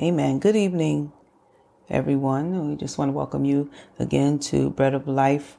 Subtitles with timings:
[0.00, 0.38] Amen.
[0.38, 1.12] Good evening,
[1.88, 2.68] everyone.
[2.68, 5.58] We just want to welcome you again to Bread of Life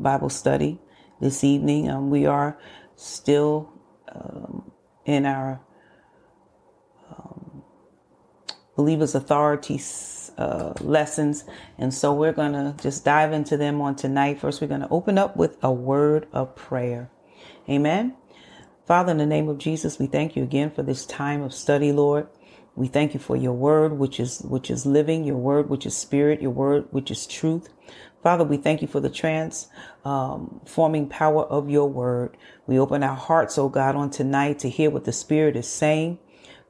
[0.00, 0.80] Bible Study
[1.20, 1.90] this evening.
[1.90, 2.58] Um, we are
[2.96, 3.70] still
[4.08, 4.72] um,
[5.04, 5.60] in our
[7.10, 7.62] um,
[8.76, 9.78] Believers Authority
[10.38, 11.44] uh, lessons,
[11.76, 14.40] and so we're going to just dive into them on tonight.
[14.40, 17.10] First, we're going to open up with a word of prayer.
[17.68, 18.16] Amen.
[18.86, 21.92] Father, in the name of Jesus, we thank you again for this time of study,
[21.92, 22.26] Lord.
[22.76, 25.96] We thank you for your word, which is, which is living, your word, which is
[25.96, 27.68] spirit, your word, which is truth.
[28.22, 32.36] Father, we thank you for the transforming um, power of your word.
[32.66, 36.18] We open our hearts, oh God, on tonight to hear what the spirit is saying.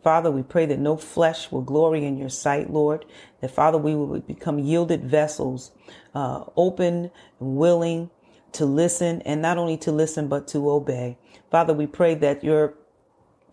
[0.03, 3.07] Father, we pray that no flesh will glory in your sight, Lord.
[3.41, 5.73] That Father, we will become yielded vessels,
[6.15, 7.11] uh, open
[7.41, 8.11] and willing
[8.53, 11.17] to listen and not only to listen, but to obey.
[11.51, 12.75] Father, we pray that your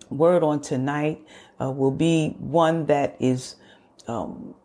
[0.10, 1.26] word on tonight
[1.62, 3.56] uh, will be one that is
[4.08, 4.56] um,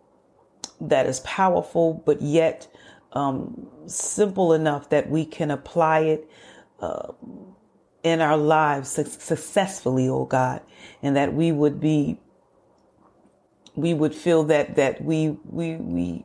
[0.81, 2.69] that is powerful, but yet
[3.13, 6.31] um, simple enough that we can apply it
[6.81, 7.13] uh,
[8.05, 10.63] in our lives su- successfully, oh God,
[11.03, 12.19] and that we would be
[13.77, 16.25] we would feel that that we we we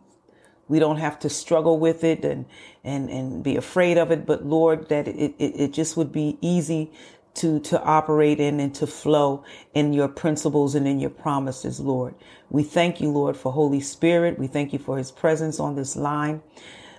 [0.69, 2.45] we don't have to struggle with it and
[2.83, 6.37] and and be afraid of it but lord that it, it, it just would be
[6.41, 6.91] easy
[7.35, 9.43] to, to operate in and to flow
[9.73, 12.15] in your principles and in your promises, Lord.
[12.49, 14.39] We thank you, Lord, for Holy Spirit.
[14.39, 16.41] We thank you for his presence on this line.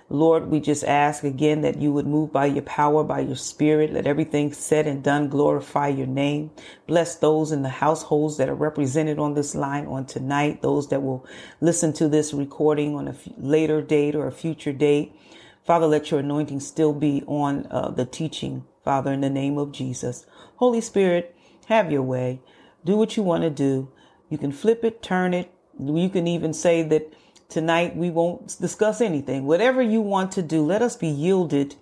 [0.09, 3.93] Lord, we just ask again that you would move by your power, by your spirit.
[3.93, 6.51] Let everything said and done glorify your name.
[6.87, 11.01] Bless those in the households that are represented on this line on tonight, those that
[11.01, 11.25] will
[11.61, 15.15] listen to this recording on a later date or a future date.
[15.63, 19.71] Father, let your anointing still be on uh, the teaching Father, in the name of
[19.71, 20.25] Jesus.
[20.57, 21.35] Holy Spirit,
[21.67, 22.41] have your way.
[22.85, 23.89] Do what you want to do.
[24.29, 25.51] You can flip it, turn it.
[25.79, 27.13] You can even say that
[27.49, 29.45] tonight we won't discuss anything.
[29.45, 31.75] Whatever you want to do, let us be yielded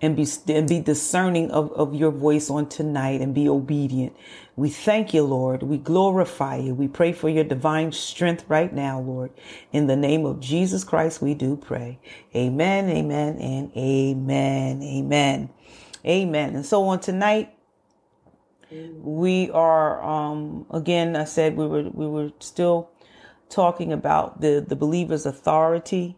[0.00, 4.14] and be and be discerning of, of your voice on tonight and be obedient.
[4.56, 5.62] We thank you, Lord.
[5.62, 6.74] We glorify you.
[6.74, 9.32] We pray for your divine strength right now, Lord.
[9.72, 11.98] In the name of Jesus Christ, we do pray.
[12.34, 14.82] Amen, amen, and amen.
[14.82, 15.50] Amen.
[16.08, 16.56] Amen.
[16.56, 17.54] And so on tonight,
[18.70, 21.16] we are um, again.
[21.16, 22.90] I said we were we were still
[23.50, 26.16] talking about the the believer's authority,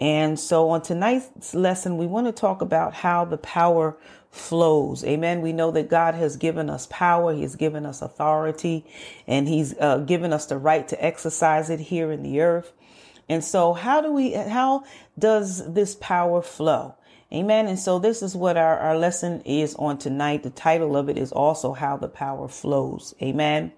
[0.00, 3.98] and so on tonight's lesson, we want to talk about how the power
[4.30, 5.04] flows.
[5.04, 5.42] Amen.
[5.42, 7.34] We know that God has given us power.
[7.34, 8.86] He has given us authority
[9.26, 12.72] and he's uh, given us the right to exercise it here in the earth.
[13.28, 14.84] And so how do we, how
[15.18, 16.94] does this power flow?
[17.32, 17.68] Amen.
[17.68, 20.42] And so this is what our, our lesson is on tonight.
[20.42, 23.14] The title of it is also how the power flows.
[23.22, 23.72] Amen.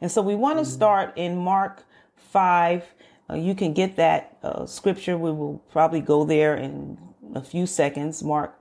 [0.00, 1.84] And so we want to start in Mark
[2.16, 2.84] 5.
[3.28, 5.18] Uh, you can get that uh, scripture.
[5.18, 6.96] We will probably go there in
[7.34, 8.22] a few seconds.
[8.22, 8.58] Mark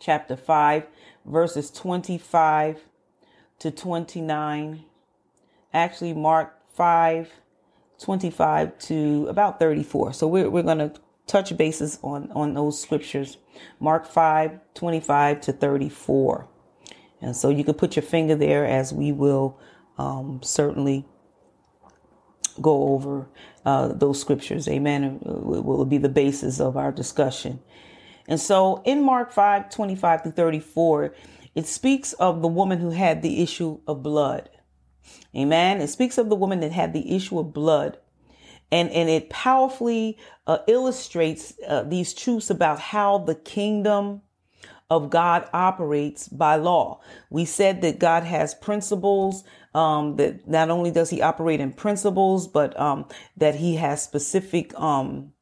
[0.00, 0.84] chapter 5,
[1.24, 2.80] verses 25
[3.60, 4.84] to 29.
[5.72, 7.30] Actually, Mark 5,
[8.00, 10.12] 25 to about 34.
[10.12, 10.92] So we're, we're going to
[11.32, 13.38] touch bases on, on those scriptures.
[13.80, 16.46] Mark 5, 25 to 34.
[17.22, 19.58] And so you can put your finger there as we will
[19.96, 21.06] um, certainly
[22.60, 23.28] go over
[23.64, 24.68] uh, those scriptures.
[24.68, 25.20] Amen.
[25.24, 27.60] It will be the basis of our discussion.
[28.28, 31.14] And so in Mark 5, 25 to 34,
[31.54, 34.50] it speaks of the woman who had the issue of blood.
[35.34, 35.80] Amen.
[35.80, 37.96] It speaks of the woman that had the issue of blood
[38.72, 44.22] and and it powerfully uh, illustrates uh, these truths about how the kingdom
[44.90, 47.00] of God operates by law.
[47.30, 49.44] We said that God has principles.
[49.74, 53.06] Um, that not only does He operate in principles, but um,
[53.38, 55.32] that He has specific um,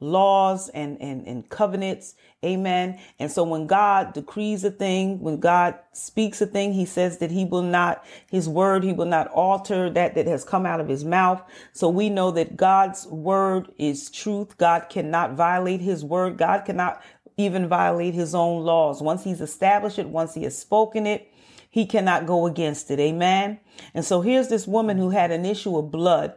[0.00, 2.14] laws and, and, and covenants.
[2.44, 2.98] Amen.
[3.20, 7.30] And so when God decrees a thing, when God speaks a thing, he says that
[7.30, 10.88] he will not, his word, he will not alter that that has come out of
[10.88, 11.40] his mouth.
[11.72, 14.58] So we know that God's word is truth.
[14.58, 16.36] God cannot violate his word.
[16.36, 17.00] God cannot
[17.36, 19.00] even violate his own laws.
[19.00, 21.32] Once he's established it, once he has spoken it,
[21.70, 22.98] he cannot go against it.
[22.98, 23.58] Amen.
[23.94, 26.34] And so here's this woman who had an issue of blood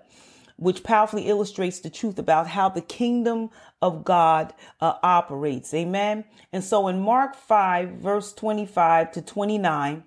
[0.58, 3.50] which powerfully illustrates the truth about how the kingdom
[3.82, 5.74] of God uh, operates.
[5.74, 6.26] Amen.
[6.54, 10.04] And so in Mark 5, verse 25 to 29,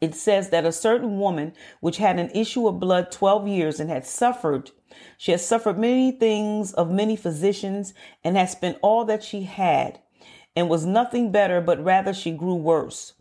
[0.00, 3.90] it says that a certain woman which had an issue of blood 12 years and
[3.90, 4.70] had suffered
[5.18, 7.92] she has suffered many things of many physicians
[8.24, 10.00] and has spent all that she had
[10.54, 13.14] and was nothing better but rather she grew worse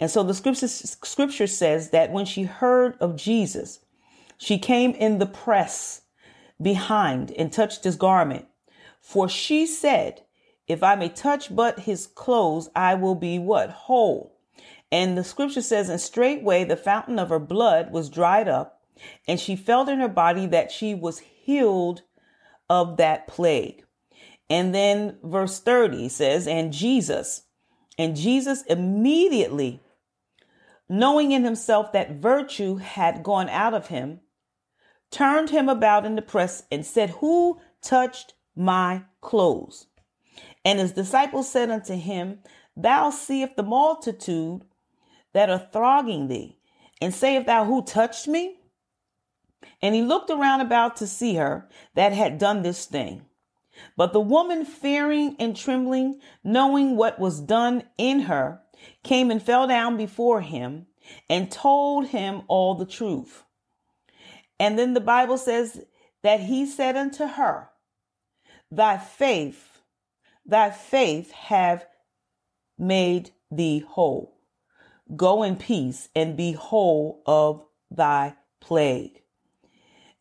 [0.00, 3.80] and so the scripture, scripture says that when she heard of jesus
[4.38, 6.02] she came in the press
[6.62, 8.46] behind and touched his garment.
[9.00, 10.22] For she said,
[10.66, 13.70] If I may touch but his clothes, I will be what?
[13.70, 14.38] Whole.
[14.90, 18.80] And the scripture says, And straightway the fountain of her blood was dried up,
[19.26, 22.02] and she felt in her body that she was healed
[22.70, 23.84] of that plague.
[24.50, 27.42] And then verse 30 says, And Jesus,
[27.98, 29.80] and Jesus immediately,
[30.88, 34.20] knowing in himself that virtue had gone out of him,
[35.10, 39.86] turned him about in the press and said, Who touched my clothes?
[40.64, 42.40] And his disciples said unto him,
[42.76, 44.62] Thou seest the multitude
[45.32, 46.58] that are thronging thee,
[47.00, 48.56] and sayest thou, Who touched me?
[49.82, 53.24] And he looked around about to see her that had done this thing.
[53.96, 58.60] But the woman, fearing and trembling, knowing what was done in her,
[59.02, 60.86] came and fell down before him
[61.28, 63.44] and told him all the truth.
[64.60, 65.80] And then the Bible says
[66.22, 67.70] that he said unto her,
[68.70, 69.78] Thy faith,
[70.44, 71.86] thy faith have
[72.78, 74.38] made thee whole.
[75.16, 79.22] Go in peace and be whole of thy plague.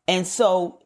[0.07, 0.79] And so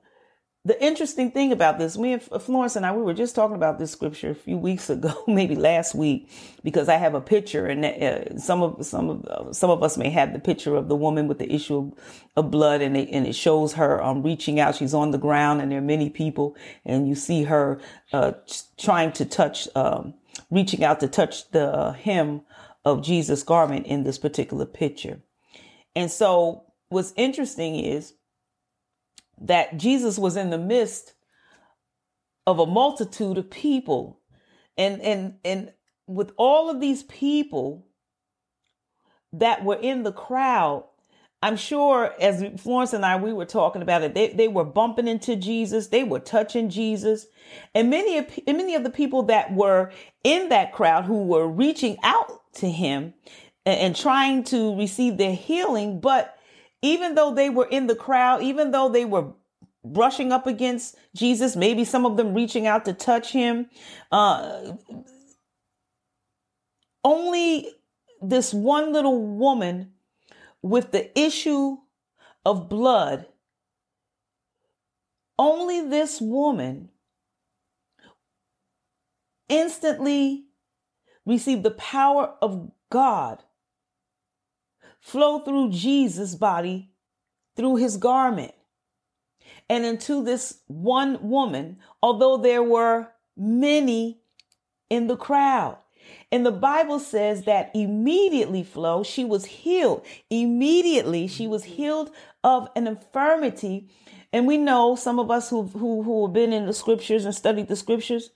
[0.64, 3.80] the interesting thing about this, me and Florence and I, we were just talking about
[3.80, 6.30] this scripture a few weeks ago, maybe last week,
[6.64, 9.98] because I have a picture, and uh, some of some of uh, some of us
[9.98, 11.94] may have the picture of the woman with the issue of,
[12.36, 14.76] of blood, and it, and it shows her um, reaching out.
[14.76, 17.80] She's on the ground, and there are many people, and you see her
[18.14, 18.34] uh,
[18.78, 20.14] trying to touch, um,
[20.52, 22.42] reaching out to touch the hem
[22.86, 25.22] of Jesus' garment in this particular picture.
[25.96, 28.14] And so, what's interesting is
[29.42, 31.14] that Jesus was in the midst
[32.48, 34.20] of a multitude of people.
[34.78, 35.72] And and and
[36.08, 37.86] with all of these people
[39.34, 40.86] that were in the crowd,
[41.44, 45.08] I'm sure as Florence and I we were talking about it, they, they were bumping
[45.08, 47.28] into Jesus, they were touching Jesus.
[47.74, 49.92] And many of many of the people that were
[50.24, 53.14] in that crowd who were reaching out to him
[53.66, 56.38] and, and trying to receive their healing, but
[56.82, 59.34] even though they were in the crowd, even though they were
[59.84, 63.70] brushing up against Jesus, maybe some of them reaching out to touch him,
[64.12, 64.74] uh,
[67.04, 67.70] only
[68.22, 69.92] this one little woman
[70.62, 71.78] with the issue
[72.46, 73.26] of blood,
[75.38, 76.90] only this woman
[79.50, 80.46] instantly
[81.26, 83.44] received the power of God
[85.02, 86.92] flow through Jesus' body
[87.58, 88.54] through his garment
[89.70, 94.22] and into this one woman, although there were many
[94.90, 95.78] in the crowd.
[96.32, 100.06] And the Bible says that immediately, Flo, she was healed.
[100.30, 102.12] Immediately, she was healed
[102.44, 103.90] of an infirmity.
[104.34, 107.36] And we know some of us who, who, who have been in the scriptures and
[107.36, 108.30] studied the scriptures,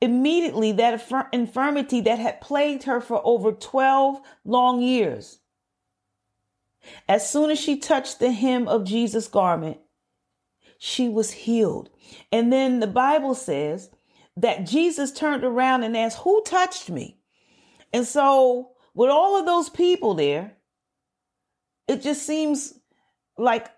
[0.00, 5.39] immediately that infirmity that had plagued her for over 12 long years.
[7.08, 9.78] As soon as she touched the hem of Jesus' garment,
[10.78, 11.90] she was healed.
[12.32, 13.90] And then the Bible says
[14.36, 17.18] that Jesus turned around and asked, Who touched me?
[17.92, 20.56] And so, with all of those people there,
[21.86, 22.74] it just seems
[23.36, 23.68] like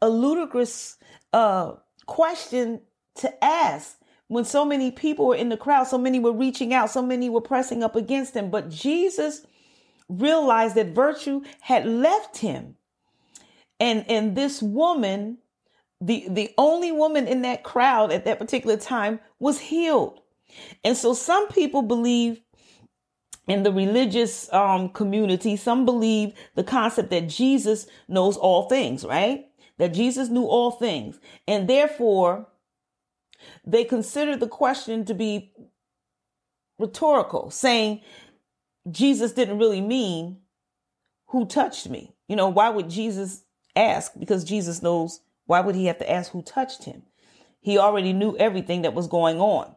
[0.00, 0.98] a ludicrous
[1.32, 1.72] uh,
[2.06, 2.82] question
[3.16, 6.90] to ask when so many people were in the crowd, so many were reaching out,
[6.90, 8.50] so many were pressing up against him.
[8.50, 9.46] But Jesus
[10.20, 12.76] realized that virtue had left him.
[13.80, 15.38] And, and this woman
[16.02, 20.20] the the only woman in that crowd at that particular time was healed.
[20.84, 22.40] And so some people believe
[23.46, 25.56] in the religious um, community.
[25.56, 29.46] Some believe the concept that jesus knows all things right?
[29.78, 31.20] That jesus knew all things.
[31.46, 32.48] And therefore
[33.64, 35.52] they consider the question to be
[36.78, 38.00] rhetorical saying
[38.90, 40.38] jesus didn't really mean
[41.28, 43.44] who touched me you know why would jesus
[43.76, 47.02] ask because jesus knows why would he have to ask who touched him?
[47.60, 49.74] He already knew everything that was going on.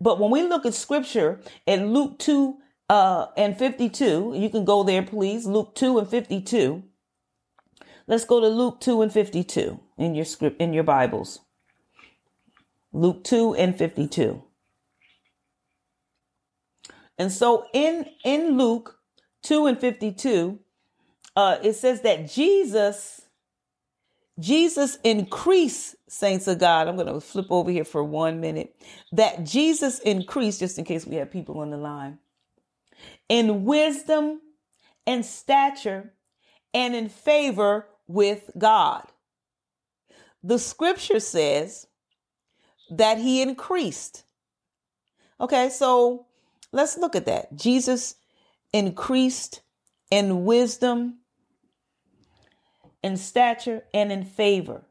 [0.00, 2.56] But when we look at scripture in Luke 2
[2.88, 5.46] uh, and 52, you can go there, please.
[5.46, 6.82] Luke 2 and 52.
[8.06, 11.40] Let's go to Luke 2 and 52 in your script, in your Bibles.
[12.92, 14.42] Luke 2 and 52.
[17.18, 18.98] And so in, in Luke
[19.42, 20.58] 2 and 52,
[21.34, 23.22] uh, it says that Jesus
[24.38, 26.88] Jesus increased, saints of God.
[26.88, 28.76] I'm going to flip over here for one minute.
[29.10, 32.18] That Jesus increased, just in case we have people on the line,
[33.30, 34.42] in wisdom
[35.06, 36.12] and stature
[36.74, 39.04] and in favor with God
[40.46, 41.88] the scripture says
[42.88, 44.22] that he increased.
[45.40, 46.25] Okay, so
[46.76, 47.56] let's look at that.
[47.56, 48.14] Jesus
[48.72, 49.62] increased
[50.10, 51.18] in wisdom,
[53.02, 54.84] in stature, and in favor.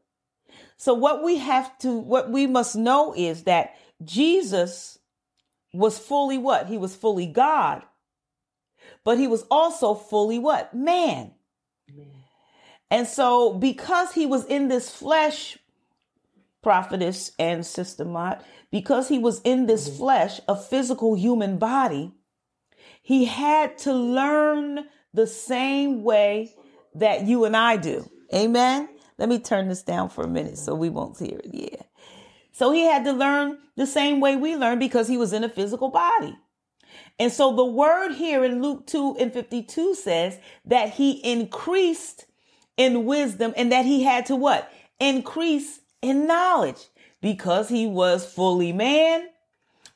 [0.76, 4.98] So, what we have to, what we must know is that Jesus
[5.72, 6.66] was fully what?
[6.66, 7.82] He was fully God,
[9.04, 10.74] but he was also fully what?
[10.74, 11.32] Man.
[12.90, 15.58] And so, because he was in this flesh,
[16.66, 19.98] prophetess and sister Mott, because he was in this mm-hmm.
[19.98, 22.10] flesh, a physical human body,
[23.02, 24.80] he had to learn
[25.14, 26.52] the same way
[26.96, 28.10] that you and I do.
[28.34, 28.88] Amen.
[29.16, 31.50] Let me turn this down for a minute so we won't hear it.
[31.52, 31.82] Yeah.
[32.50, 35.48] So he had to learn the same way we learn because he was in a
[35.48, 36.36] physical body.
[37.20, 42.26] And so the word here in Luke 2 and 52 says that he increased
[42.76, 44.68] in wisdom and that he had to what?
[44.98, 46.88] Increase in knowledge
[47.20, 49.28] because he was fully man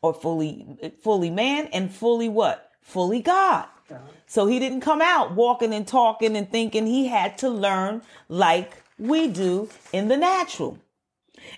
[0.02, 2.70] or fully fully man and fully what?
[2.80, 3.66] Fully God.
[3.90, 3.98] Uh-huh.
[4.26, 8.82] So he didn't come out walking and talking and thinking he had to learn like
[8.98, 10.78] we do in the natural.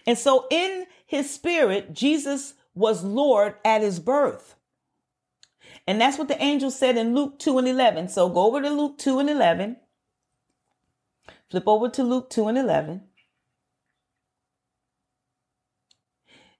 [0.07, 4.55] And so in his spirit, Jesus was Lord at his birth.
[5.87, 8.09] And that's what the angel said in Luke 2 and 11.
[8.09, 9.77] So go over to Luke 2 and 11.
[11.51, 13.03] Flip over to Luke 2 and 11.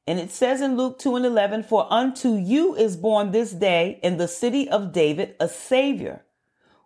[0.07, 4.01] And it says in Luke 2 and 11, For unto you is born this day
[4.03, 6.25] in the city of David a Savior,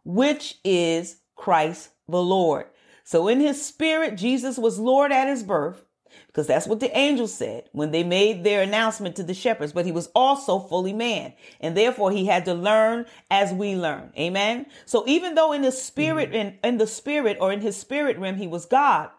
[0.05, 2.67] which is Christ the Lord.
[3.05, 5.87] So in his spirit, Jesus was Lord at his birth
[6.27, 9.87] because that's what the angels said when they made their announcement to the shepherds, but
[9.87, 11.33] he was also fully man.
[11.61, 14.13] And therefore he had to learn as we learn.
[14.19, 14.67] Amen.
[14.85, 16.49] So even though in his spirit, mm-hmm.
[16.49, 19.11] in, in the spirit or in his spirit realm, he was God,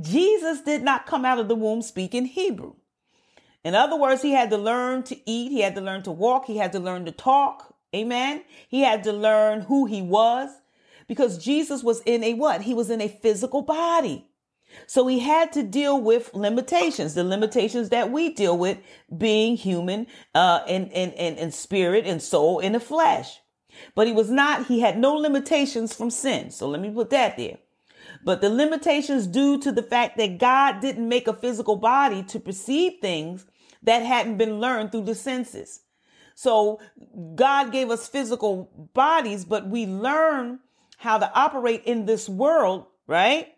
[0.00, 2.74] Jesus did not come out of the womb speaking Hebrew.
[3.66, 5.50] In other words, he had to learn to eat.
[5.50, 6.44] He had to learn to walk.
[6.46, 7.74] He had to learn to talk.
[7.92, 8.44] Amen.
[8.68, 10.50] He had to learn who he was
[11.08, 12.62] because Jesus was in a what?
[12.62, 14.28] He was in a physical body.
[14.86, 18.78] So he had to deal with limitations, the limitations that we deal with
[19.18, 23.40] being human, uh, in, in, in, in spirit and soul in the flesh.
[23.96, 26.52] But he was not, he had no limitations from sin.
[26.52, 27.58] So let me put that there.
[28.24, 32.38] But the limitations due to the fact that God didn't make a physical body to
[32.38, 33.44] perceive things
[33.86, 35.80] that hadn't been learned through the senses.
[36.34, 36.80] So
[37.34, 40.60] God gave us physical bodies, but we learn
[40.98, 43.54] how to operate in this world, right?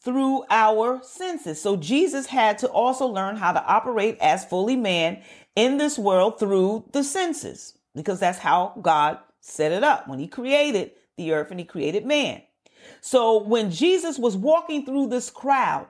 [0.00, 1.60] Through our senses.
[1.60, 5.22] So Jesus had to also learn how to operate as fully man
[5.56, 10.28] in this world through the senses, because that's how God set it up when he
[10.28, 12.42] created the earth and he created man.
[13.00, 15.86] So when Jesus was walking through this crowd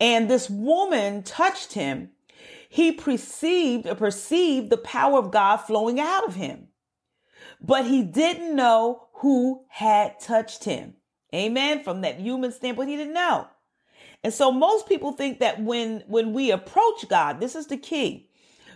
[0.00, 2.10] and this woman touched him,
[2.72, 6.68] he perceived or perceived the power of God flowing out of him.
[7.60, 10.94] But he didn't know who had touched him.
[11.34, 11.84] Amen.
[11.84, 13.46] From that human standpoint, he didn't know.
[14.24, 18.30] And so most people think that when, when we approach God, this is the key.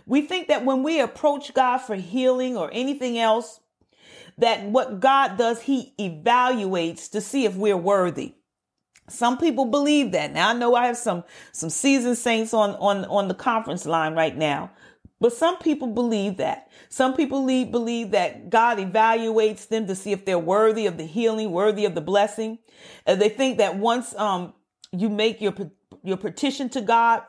[0.05, 3.61] We think that when we approach God for healing or anything else,
[4.37, 8.35] that what God does, he evaluates to see if we're worthy.
[9.09, 10.33] Some people believe that.
[10.33, 14.13] Now I know I have some, some seasoned saints on, on, on the conference line
[14.13, 14.71] right now
[15.19, 16.69] but some people believe that.
[16.89, 21.51] Some people believe that God evaluates them to see if they're worthy of the healing,
[21.51, 22.59] worthy of the blessing.
[23.05, 24.53] And they think that once um,
[24.91, 25.53] you make your
[26.03, 27.23] your petition to God,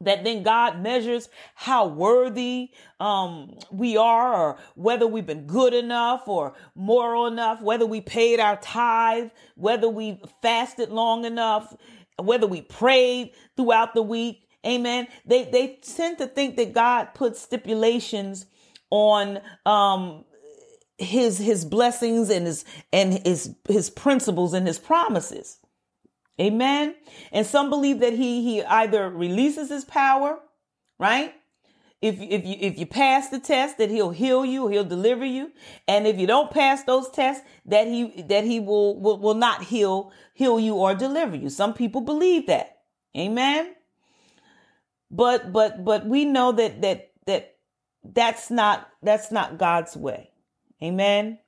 [0.00, 6.28] that then God measures how worthy um, we are, or whether we've been good enough
[6.28, 11.74] or moral enough, whether we paid our tithe, whether we fasted long enough,
[12.18, 14.48] whether we prayed throughout the week.
[14.66, 15.06] Amen.
[15.24, 18.46] They they tend to think that God puts stipulations
[18.90, 20.24] on um
[20.98, 25.58] his his blessings and his and his his principles and his promises.
[26.40, 26.94] Amen.
[27.32, 30.38] And some believe that he he either releases his power,
[30.98, 31.34] right?
[32.00, 35.50] If if you if you pass the test, that he'll heal you, he'll deliver you,
[35.88, 39.64] and if you don't pass those tests, that he that he will will, will not
[39.64, 41.48] heal heal you or deliver you.
[41.50, 42.78] Some people believe that.
[43.16, 43.74] Amen.
[45.10, 47.56] But but but we know that that that
[48.04, 50.30] that's not that's not God's way.
[50.80, 51.40] Amen.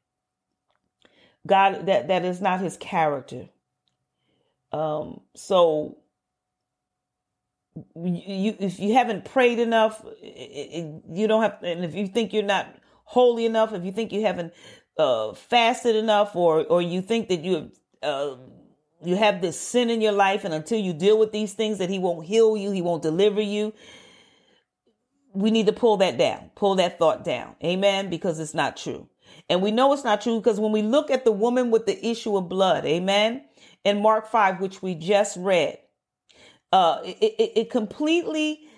[1.47, 3.51] God that that is not his character.
[4.73, 5.99] Um so
[7.97, 12.67] you if you haven't prayed enough you don't have and if you think you're not
[13.05, 14.53] holy enough if you think you haven't
[14.99, 17.71] uh fasted enough or or you think that you have
[18.03, 18.37] uh
[19.03, 21.91] you have this sin in your life, and until you deal with these things, that
[21.91, 23.73] He won't heal you, He won't deliver you.
[25.33, 27.55] We need to pull that down, pull that thought down.
[27.65, 28.11] Amen.
[28.11, 29.09] Because it's not true.
[29.49, 32.05] And we know it's not true because when we look at the woman with the
[32.05, 33.45] issue of blood, amen,
[33.85, 35.79] in Mark 5, which we just read,
[36.73, 38.69] uh, it, it, it completely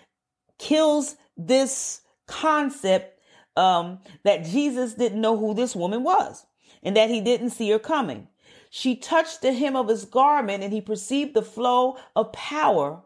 [0.58, 3.20] kills this concept
[3.56, 6.46] um, that Jesus didn't know who this woman was
[6.82, 8.28] and that he didn't see her coming.
[8.70, 13.02] She touched the hem of his garment and he perceived the flow of power,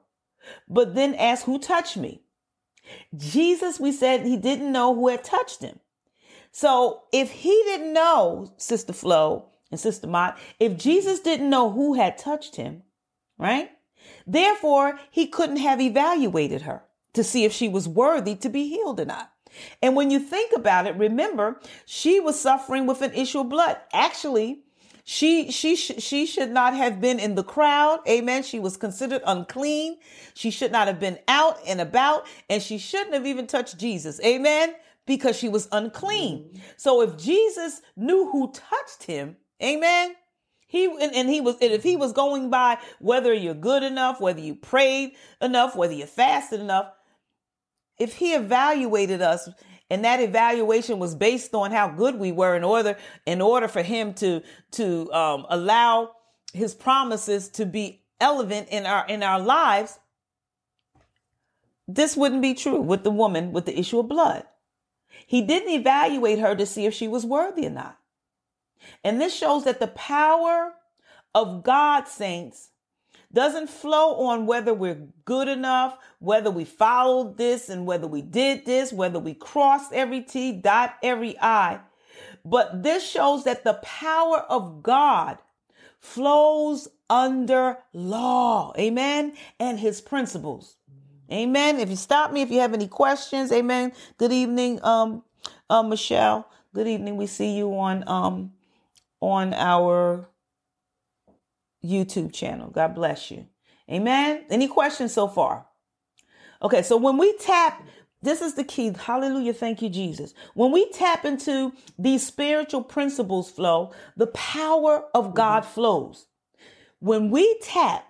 [0.69, 2.23] but then asked, Who touched me?
[3.17, 5.81] Jesus, we said he didn't know who had touched him.
[6.53, 11.95] So if he didn't know, Sister Flo and Sister Mott, if Jesus didn't know who
[11.95, 12.83] had touched him,
[13.39, 13.71] right?
[14.27, 19.01] Therefore, he couldn't have evaluated her to see if she was worthy to be healed
[19.01, 19.33] or not.
[19.83, 23.79] And when you think about it, remember, she was suffering with an issue of blood.
[23.93, 24.63] Actually,
[25.05, 28.01] she she she should not have been in the crowd.
[28.09, 28.43] Amen.
[28.43, 29.99] She was considered unclean.
[30.35, 34.21] She should not have been out and about and she shouldn't have even touched Jesus.
[34.21, 34.75] Amen.
[35.07, 36.39] Because she was unclean.
[36.39, 36.59] Mm-hmm.
[36.77, 40.15] So if Jesus knew who touched him, amen,
[40.67, 44.21] he and, and, he was and if he was going by whether you're good enough,
[44.21, 46.93] whether you prayed enough, whether you fasted enough,
[47.99, 49.49] if he evaluated us
[49.89, 53.83] and that evaluation was based on how good we were in order in order for
[53.83, 54.43] him to
[54.73, 56.11] to um, allow
[56.53, 59.99] his promises to be relevant in our in our lives
[61.89, 64.45] this wouldn't be true with the woman with the issue of blood.
[65.27, 67.99] He didn't evaluate her to see if she was worthy or not
[69.05, 70.73] and this shows that the power
[71.35, 72.71] of god saints
[73.33, 78.65] doesn't flow on whether we're good enough, whether we followed this and whether we did
[78.65, 81.81] this, whether we crossed every T, dot every I.
[82.45, 85.39] But this shows that the power of God
[85.99, 88.73] flows under law.
[88.79, 89.35] Amen.
[89.61, 90.77] And his principles.
[91.31, 91.81] Amen.
[91.81, 93.93] If you stop me, if you have any questions, amen.
[94.17, 95.25] Good evening, um,
[95.69, 96.49] uh, Michelle.
[96.73, 97.17] Good evening.
[97.17, 98.53] We see you on, um,
[99.27, 100.29] on our
[101.85, 102.71] YouTube channel.
[102.71, 103.47] God bless you.
[103.91, 104.45] Amen.
[104.51, 105.67] Any questions so far?
[106.63, 107.83] Okay, so when we tap,
[108.23, 108.95] this is the key.
[108.97, 109.53] Hallelujah.
[109.53, 110.33] Thank you, Jesus.
[110.55, 115.73] When we tap into these spiritual principles flow, the power of God mm-hmm.
[115.73, 116.27] flows.
[117.01, 118.07] When we tap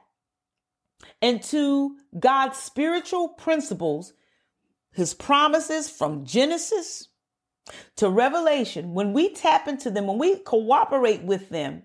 [1.22, 4.12] into God's spiritual principles,
[4.92, 7.08] his promises from Genesis
[7.96, 11.82] to Revelation, when we tap into them, when we cooperate with them,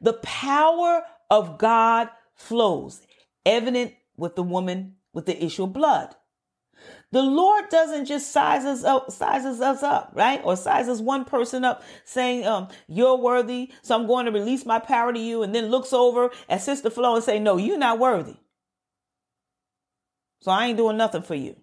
[0.00, 3.00] the power of God flows,
[3.44, 6.14] evident with the woman with the issue of blood.
[7.12, 10.40] The Lord doesn't just size us up, sizes us up, right?
[10.44, 13.72] Or sizes one person up saying, um, you're worthy.
[13.82, 15.42] So I'm going to release my power to you.
[15.42, 18.36] And then looks over at Sister Flo and say, no, you're not worthy.
[20.40, 21.56] So I ain't doing nothing for you.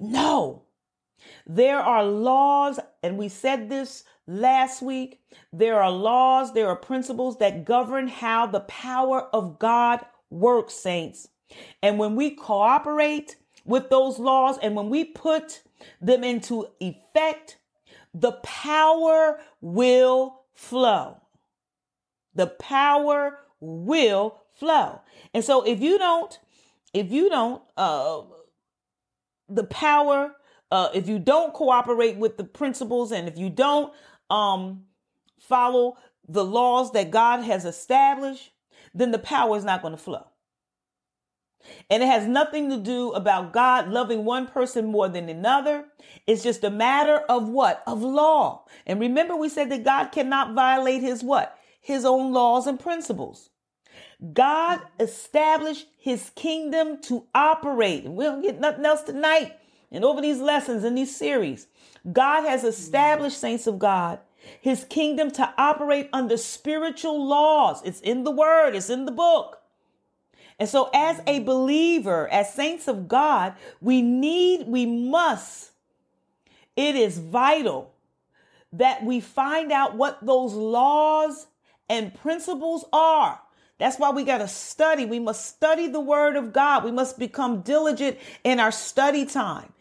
[0.00, 0.61] No,
[1.46, 5.20] there are laws, and we said this last week.
[5.52, 11.28] There are laws, there are principles that govern how the power of God works, saints.
[11.82, 15.62] And when we cooperate with those laws and when we put
[16.00, 17.58] them into effect,
[18.14, 21.18] the power will flow.
[22.34, 25.00] The power will flow.
[25.34, 26.38] And so if you don't,
[26.94, 28.22] if you don't, uh,
[29.48, 30.34] the power
[30.72, 33.92] uh, if you don't cooperate with the principles and if you don't
[34.30, 34.84] um,
[35.38, 38.52] follow the laws that God has established,
[38.94, 40.26] then the power is not going to flow.
[41.90, 45.84] And it has nothing to do about God loving one person more than another.
[46.26, 47.82] It's just a matter of what?
[47.86, 48.64] Of law.
[48.86, 51.56] And remember, we said that God cannot violate his what?
[51.82, 53.50] His own laws and principles.
[54.32, 58.04] God established his kingdom to operate.
[58.06, 59.58] And we don't get nothing else tonight
[59.92, 61.66] and over these lessons in these series,
[62.10, 64.18] God has established saints of God
[64.60, 67.82] his kingdom to operate under spiritual laws.
[67.84, 69.58] It's in the word, it's in the book.
[70.58, 75.72] And so, as a believer, as saints of God, we need, we must,
[76.76, 77.92] it is vital
[78.72, 81.46] that we find out what those laws
[81.88, 83.40] and principles are.
[83.78, 85.04] That's why we got to study.
[85.04, 86.84] We must study the word of God.
[86.84, 89.72] We must become diligent in our study time.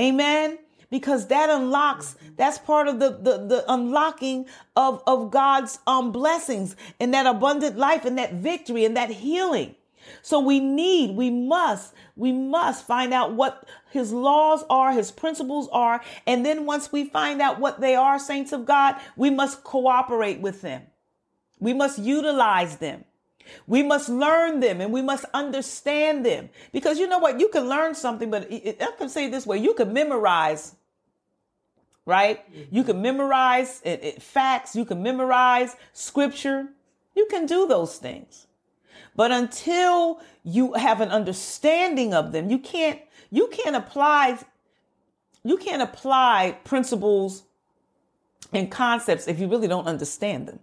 [0.00, 0.58] Amen.
[0.90, 6.74] Because that unlocks, that's part of the, the, the unlocking of, of God's um, blessings
[6.98, 9.76] and that abundant life and that victory and that healing.
[10.22, 15.68] So we need, we must, we must find out what his laws are, his principles
[15.70, 16.00] are.
[16.26, 20.40] And then once we find out what they are, saints of God, we must cooperate
[20.40, 20.82] with them.
[21.60, 23.04] We must utilize them.
[23.66, 27.40] We must learn them and we must understand them because you know what?
[27.40, 30.74] You can learn something, but I can say this way you can memorize,
[32.06, 32.44] right?
[32.52, 32.74] Mm-hmm.
[32.74, 36.68] You can memorize it, it, facts, you can memorize scripture,
[37.14, 38.46] you can do those things.
[39.16, 44.38] But until you have an understanding of them, you can't you can't apply
[45.42, 47.44] you can't apply principles
[48.52, 50.60] and concepts if you really don't understand them.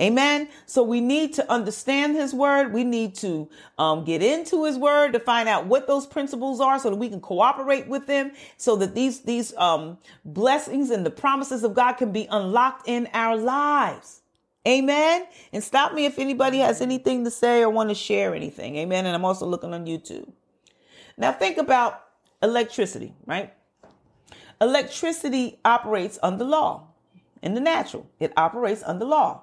[0.00, 0.48] Amen.
[0.66, 2.72] So we need to understand his word.
[2.72, 6.80] We need to um, get into his word to find out what those principles are
[6.80, 11.10] so that we can cooperate with them so that these, these um, blessings and the
[11.10, 14.22] promises of God can be unlocked in our lives.
[14.66, 15.26] Amen.
[15.52, 18.76] And stop me if anybody has anything to say or want to share anything.
[18.76, 19.06] Amen.
[19.06, 20.32] And I'm also looking on YouTube.
[21.16, 22.02] Now think about
[22.42, 23.52] electricity, right?
[24.60, 26.88] Electricity operates under law
[27.42, 28.08] in the natural.
[28.18, 29.42] It operates under law.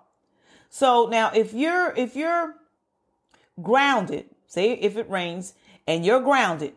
[0.73, 2.55] So now if you're if you're
[3.62, 5.53] grounded, say if it rains
[5.86, 6.73] and you're grounded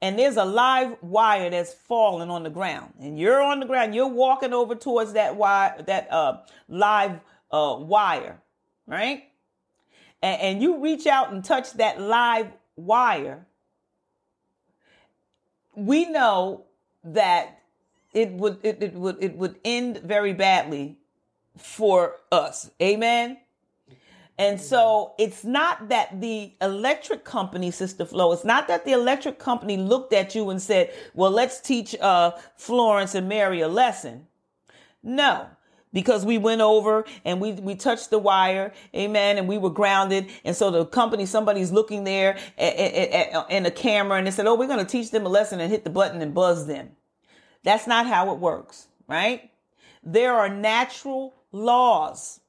[0.00, 3.94] and there's a live wire that's falling on the ground and you're on the ground,
[3.94, 7.20] you're walking over towards that wire that uh live
[7.52, 8.40] uh wire,
[8.86, 9.24] right?
[10.22, 13.46] And, and you reach out and touch that live wire,
[15.74, 16.64] we know
[17.04, 17.60] that
[18.14, 20.96] it would it, it would it would end very badly
[21.58, 22.70] for us.
[22.80, 23.38] Amen.
[24.38, 29.40] And so it's not that the electric company, Sister Flo, it's not that the electric
[29.40, 34.28] company looked at you and said, well, let's teach uh, Florence and Mary a lesson.
[35.02, 35.48] No,
[35.92, 40.28] because we went over and we, we touched the wire, amen, and we were grounded.
[40.44, 44.68] And so the company, somebody's looking there in a camera and they said, oh, we're
[44.68, 46.90] going to teach them a lesson and hit the button and buzz them.
[47.64, 49.50] That's not how it works, right?
[50.04, 52.40] There are natural laws.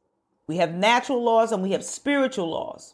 [0.48, 2.93] We have natural laws and we have spiritual laws.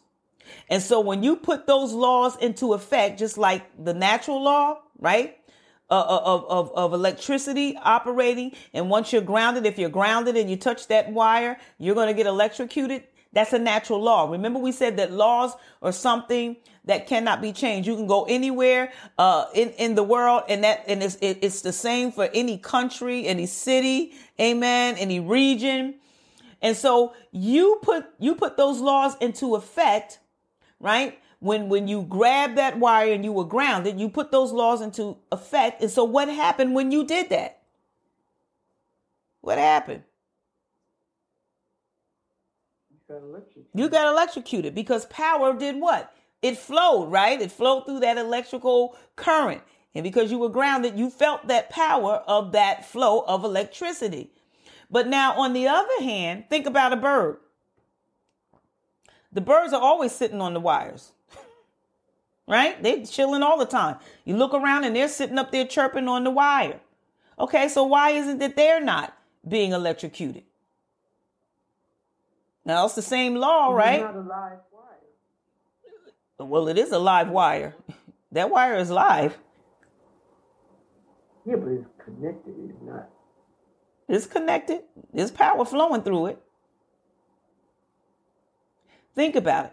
[0.68, 5.38] And so when you put those laws into effect, just like the natural law, right?
[5.88, 8.50] Uh, uh, of, of, of electricity operating.
[8.74, 12.14] And once you're grounded, if you're grounded and you touch that wire, you're going to
[12.14, 13.04] get electrocuted.
[13.32, 14.28] That's a natural law.
[14.28, 17.86] Remember we said that laws are something that cannot be changed.
[17.86, 21.60] You can go anywhere, uh, in, in the world and that, and it's, it, it's
[21.60, 26.00] the same for any country, any city, amen, any region.
[26.62, 30.18] And so you put, you put those laws into effect,
[30.80, 31.18] right?
[31.40, 35.16] when when you grabbed that wire and you were grounded, you put those laws into
[35.30, 35.82] effect.
[35.82, 37.62] And so what happened when you did that?
[39.40, 40.02] What happened?
[43.08, 43.22] Got.
[43.74, 46.12] You got electrocuted because power did what?
[46.42, 47.40] It flowed, right?
[47.40, 49.62] It flowed through that electrical current.
[49.94, 54.32] And because you were grounded, you felt that power of that flow of electricity.
[54.90, 57.38] But now on the other hand, think about a bird.
[59.32, 61.12] The birds are always sitting on the wires
[62.48, 62.82] right?
[62.82, 63.96] They're chilling all the time.
[64.24, 66.80] You look around and they're sitting up there chirping on the wire.
[67.38, 70.44] Okay, so why isn't it that they're not being electrocuted?
[72.64, 74.00] Now it's the same law, right?
[74.00, 76.48] Not a live wire.
[76.48, 77.76] Well, it is a live wire.
[78.32, 79.38] that wire is live.
[81.44, 82.54] Yeah, but it's connected.
[82.68, 83.08] It's not.
[84.08, 84.82] It's connected.
[85.12, 86.42] There's power flowing through it.
[89.14, 89.72] Think about it.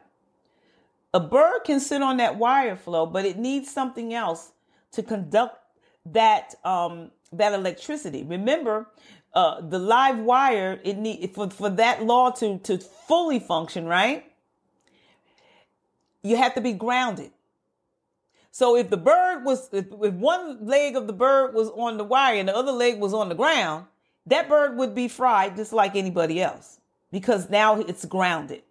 [1.14, 4.52] A bird can sit on that wire Flo, but it needs something else
[4.94, 5.58] to conduct
[6.06, 8.24] that um, that electricity.
[8.24, 8.88] Remember,
[9.34, 14.26] uh, the live wire it need for for that law to to fully function, right?
[16.24, 17.32] You have to be grounded.
[18.50, 22.04] So if the bird was if, if one leg of the bird was on the
[22.04, 23.86] wire and the other leg was on the ground,
[24.28, 26.80] that bird would be fried just like anybody else
[27.12, 28.64] because now it's grounded.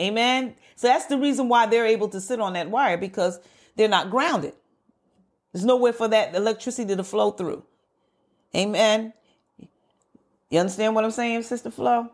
[0.00, 0.54] Amen.
[0.76, 3.38] So that's the reason why they're able to sit on that wire because
[3.76, 4.54] they're not grounded.
[5.52, 7.62] There's nowhere for that electricity to flow through.
[8.56, 9.12] Amen.
[10.50, 12.10] You understand what I'm saying, Sister Flo?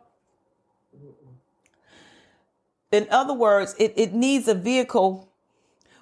[2.93, 5.30] In other words, it, it needs a vehicle.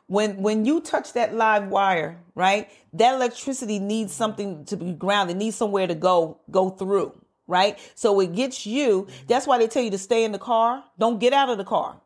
[0.09, 2.69] When when you touch that live wire, right?
[2.93, 7.13] That electricity needs something to be grounded, needs somewhere to go go through
[7.49, 7.79] right?
[7.97, 9.09] So it gets you.
[9.27, 10.85] That's why they tell you to stay in the car.
[10.99, 12.01] Don't get out of the car.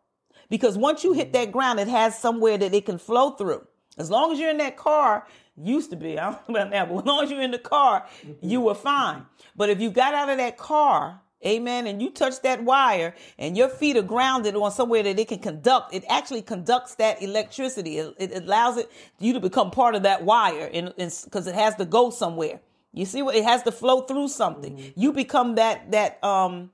[0.48, 3.66] Because once you hit that ground, it has somewhere that it can flow through.
[3.98, 6.86] As long as you're in that car, used to be, I don't know about now,
[6.86, 8.06] but as long as you're in the car,
[8.40, 9.26] you were fine.
[9.56, 13.56] But if you got out of that car, amen, and you touch that wire and
[13.56, 17.98] your feet are grounded on somewhere that it can conduct, it actually conducts that electricity.
[17.98, 21.84] It, it allows it you to become part of that wire because it has to
[21.84, 22.60] go somewhere.
[22.92, 24.76] You see what it has to flow through something.
[24.76, 25.00] Mm-hmm.
[25.00, 26.70] You become that that um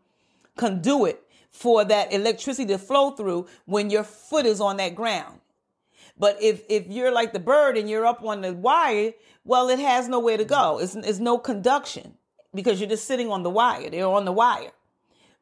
[0.57, 5.41] conduit for that electricity to flow through when your foot is on that ground.
[6.19, 9.13] But if if you're like the bird and you're up on the wire,
[9.45, 10.79] well, it has nowhere to go.
[10.81, 12.18] It's, it's no conduction
[12.55, 13.91] because you're just sitting on the wire.
[13.91, 14.71] They're on the wire.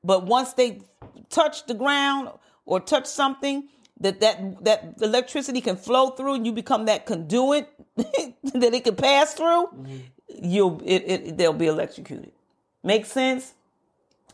[0.03, 0.83] But once they
[1.31, 2.31] touch the ground
[2.64, 3.69] or touch something,
[4.01, 8.97] that that that electricity can flow through and you become that conduit that it can
[8.97, 9.97] pass through, mm-hmm.
[10.29, 12.33] you'll it, it they'll be electrocuted.
[12.83, 13.55] Make sense?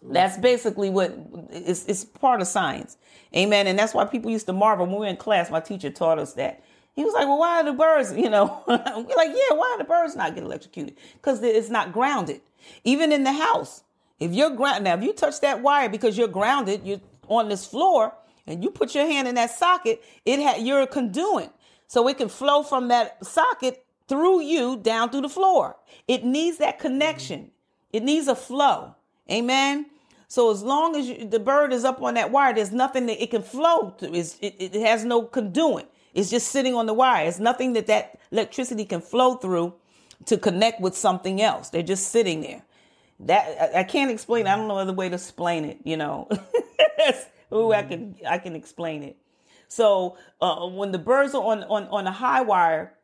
[0.03, 1.17] That's basically what
[1.51, 2.97] it's, it's part of science.
[3.37, 3.67] Amen.
[3.67, 5.51] And that's why people used to marvel when we were in class.
[5.51, 6.63] My teacher taught us that.
[6.95, 9.79] He was like, well, why are the birds, you know, we're like, yeah, why are
[9.79, 10.97] the birds not getting electrocuted?
[11.15, 12.43] Because it's not grounded.
[12.85, 13.83] Even in the house,
[14.21, 17.67] if you're grounded, now if you touch that wire because you're grounded, you're on this
[17.67, 18.15] floor
[18.47, 21.51] and you put your hand in that socket, it ha- you're a conduit.
[21.89, 25.77] So it can flow from that socket through you down through the floor.
[26.09, 27.41] It needs that connection.
[27.41, 27.49] Mm-hmm.
[27.93, 28.95] It needs a flow.
[29.31, 29.87] Amen.
[30.29, 33.23] So as long as you, the bird is up on that wire, there's nothing that
[33.23, 34.15] it can flow through.
[34.15, 35.91] It, it has no conduit.
[36.15, 37.27] It's just sitting on the wire.
[37.27, 39.75] It's nothing that that electricity can flow through
[40.27, 41.71] to connect with something else.
[41.71, 42.63] They're just sitting there.
[43.21, 44.47] That I, I can't explain.
[44.47, 45.79] I don't know other way to explain it.
[45.85, 46.29] You know,
[47.53, 49.17] Ooh, I can I can explain it.
[49.69, 52.95] So uh, when the birds are on on on a high wire,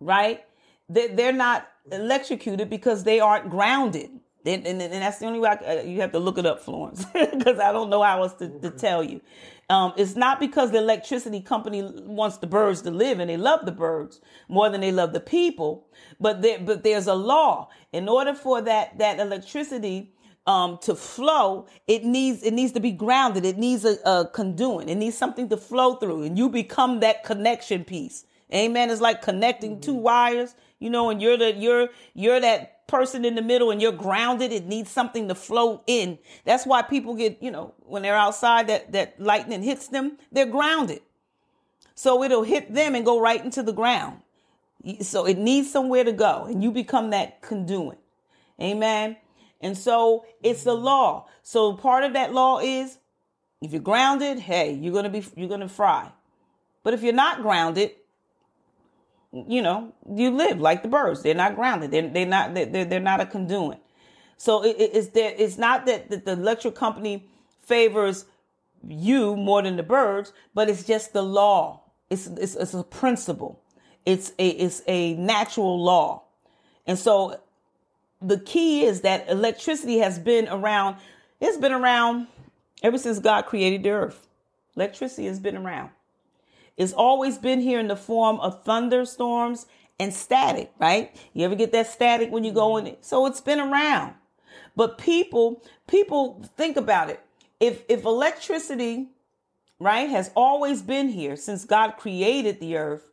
[0.00, 0.44] right?
[0.88, 4.10] They, they're not electrocuted because they aren't grounded.
[4.44, 6.60] And, and, and, that's the only way I, uh, you have to look it up,
[6.60, 9.20] Florence, because I don't know how else to, to tell you.
[9.70, 13.66] Um, it's not because the electricity company wants the birds to live and they love
[13.66, 15.86] the birds more than they love the people,
[16.20, 17.68] but there, but there's a law.
[17.92, 20.12] In order for that that electricity
[20.48, 23.44] um, to flow, it needs it needs to be grounded.
[23.46, 24.90] It needs a, a conduit.
[24.90, 28.26] It needs something to flow through, and you become that connection piece.
[28.52, 28.90] Amen.
[28.90, 29.82] It's like connecting mm-hmm.
[29.82, 33.80] two wires, you know, and you're the you're you're that person in the middle and
[33.80, 36.18] you're grounded, it needs something to flow in.
[36.44, 40.44] That's why people get, you know, when they're outside that, that lightning hits them, they're
[40.46, 41.00] grounded.
[41.94, 44.20] So it'll hit them and go right into the ground.
[45.02, 47.98] So it needs somewhere to go and you become that conduit.
[48.60, 49.16] Amen.
[49.60, 51.26] And so it's the law.
[51.42, 52.98] So part of that law is
[53.60, 56.10] if you're grounded, hey, you're going to be, you're going to fry.
[56.82, 57.92] But if you're not grounded,
[59.32, 61.22] you know, you live like the birds.
[61.22, 61.90] They're not grounded.
[61.90, 63.78] They're, they're not, they're, they're not a conduit.
[64.36, 67.28] So it, it's there, it's not that, that the electric company
[67.62, 68.24] favors
[68.82, 71.82] you more than the birds, but it's just the law.
[72.08, 73.60] It's, it's, it's a principle.
[74.06, 76.22] It's a, it's a natural law.
[76.86, 77.40] And so
[78.20, 80.96] the key is that electricity has been around.
[81.40, 82.26] It's been around
[82.82, 84.26] ever since God created the earth.
[84.76, 85.90] Electricity has been around.
[86.80, 89.66] It's always been here in the form of thunderstorms
[89.98, 91.14] and static, right?
[91.34, 92.96] You ever get that static when you go in?
[93.02, 94.14] So it's been around.
[94.74, 97.20] But people, people think about it.
[97.60, 99.10] If if electricity,
[99.78, 103.10] right, has always been here since God created the earth,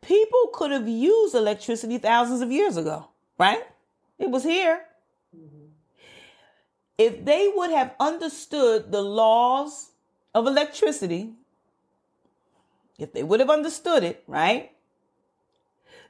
[0.00, 3.62] people could have used electricity thousands of years ago, right?
[4.18, 4.86] It was here.
[6.96, 9.90] If they would have understood the laws
[10.34, 11.34] of electricity,
[12.98, 14.72] if they would have understood it, right?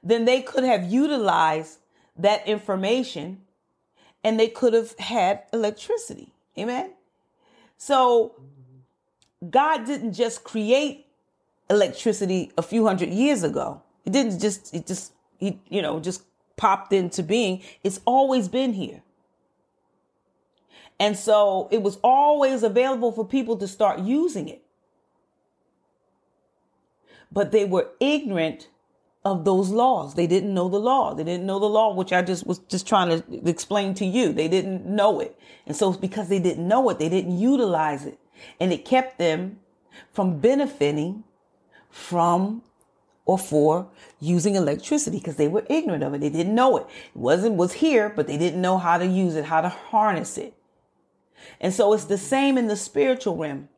[0.03, 1.79] Then they could have utilized
[2.17, 3.43] that information
[4.25, 6.33] and they could have had electricity.
[6.59, 6.93] Amen.
[7.79, 8.35] So
[9.49, 11.07] God didn't just create
[11.71, 13.83] electricity a few hundred years ago.
[14.05, 16.23] It didn't just, it just, he, you know, just
[16.57, 17.63] popped into being.
[17.83, 19.03] It's always been here.
[21.01, 24.62] And so it was always available for people to start using it
[27.33, 28.69] but they were ignorant
[29.25, 30.15] of those laws.
[30.15, 31.15] They didn't know the law.
[31.15, 34.33] They didn't know the law, which I just was just trying to explain to you.
[34.33, 35.39] They didn't know it.
[35.67, 38.19] And so because they didn't know it, they didn't utilize it.
[38.59, 39.61] And it kept them
[40.13, 41.25] from benefiting
[41.91, 42.63] from
[43.25, 46.21] or for using electricity because they were ignorant of it.
[46.21, 46.87] They didn't know it.
[47.15, 50.37] It wasn't was here, but they didn't know how to use it, how to harness
[50.39, 50.55] it.
[51.61, 53.69] And so it's the same in the spiritual realm.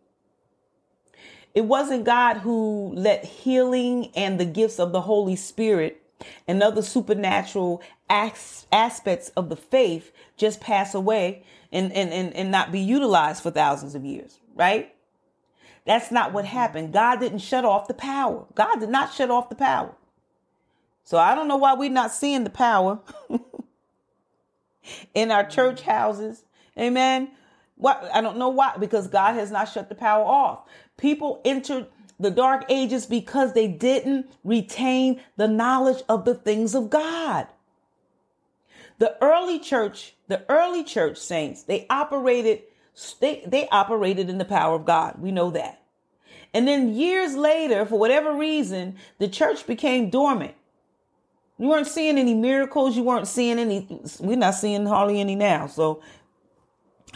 [1.55, 6.03] It wasn't God who let healing and the gifts of the Holy Spirit
[6.49, 12.73] and other supernatural aspects of the faith just pass away and, and, and, and not
[12.73, 14.95] be utilized for thousands of years, right?
[15.85, 16.57] That's not what mm-hmm.
[16.57, 16.93] happened.
[16.93, 18.47] God didn't shut off the power.
[18.55, 19.95] God did not shut off the power.
[21.05, 23.01] So I don't know why we're not seeing the power
[25.14, 25.90] in our church mm-hmm.
[25.90, 26.45] houses.
[26.79, 27.31] Amen.
[27.77, 30.64] What I don't know why, because God has not shut the power off.
[30.97, 31.87] People entered
[32.19, 37.49] the dark ages because they didn't retain the knowledge of the things of God.
[38.99, 42.63] The early church, the early church saints, they operated
[43.21, 45.17] they, they operated in the power of God.
[45.19, 45.83] We know that.
[46.53, 50.55] And then years later, for whatever reason, the church became dormant.
[51.59, 52.97] You weren't seeing any miracles.
[52.97, 53.87] You weren't seeing any.
[54.21, 55.67] We're not seeing hardly any now.
[55.67, 56.03] So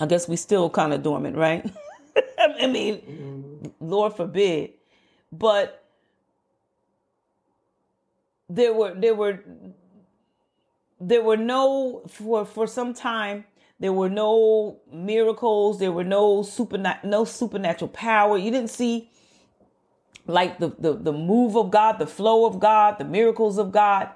[0.01, 1.71] I guess we still kind of dormant, right?
[2.61, 3.73] I mean.
[3.81, 4.73] Lord forbid.
[5.33, 5.85] But
[8.49, 9.41] there were there were
[11.01, 13.45] there were no for for some time
[13.79, 19.11] there were no miracles there were no super no supernatural power you didn't see
[20.27, 24.09] like the, the the move of god the flow of god the miracles of god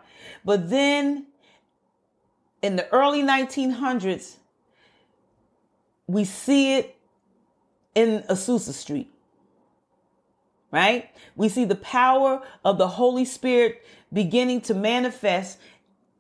[0.46, 1.26] but then
[2.62, 4.36] in the early 1900s
[6.06, 6.96] we see it
[7.94, 9.12] in Azusa Street
[10.72, 11.10] right?
[11.36, 15.58] We see the power of the Holy Spirit beginning to manifest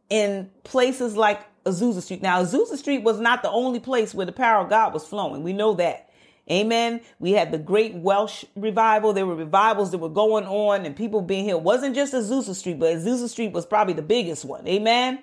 [0.08, 2.22] in places like Azusa Street.
[2.22, 5.42] Now, Azusa Street was not the only place where the power of God was flowing.
[5.42, 6.10] We know that.
[6.50, 7.00] Amen.
[7.18, 9.12] We had the great Welsh revival.
[9.12, 11.62] There were revivals that were going on and people being healed.
[11.62, 14.66] It wasn't just Azusa Street, but Azusa Street was probably the biggest one.
[14.66, 15.20] Amen.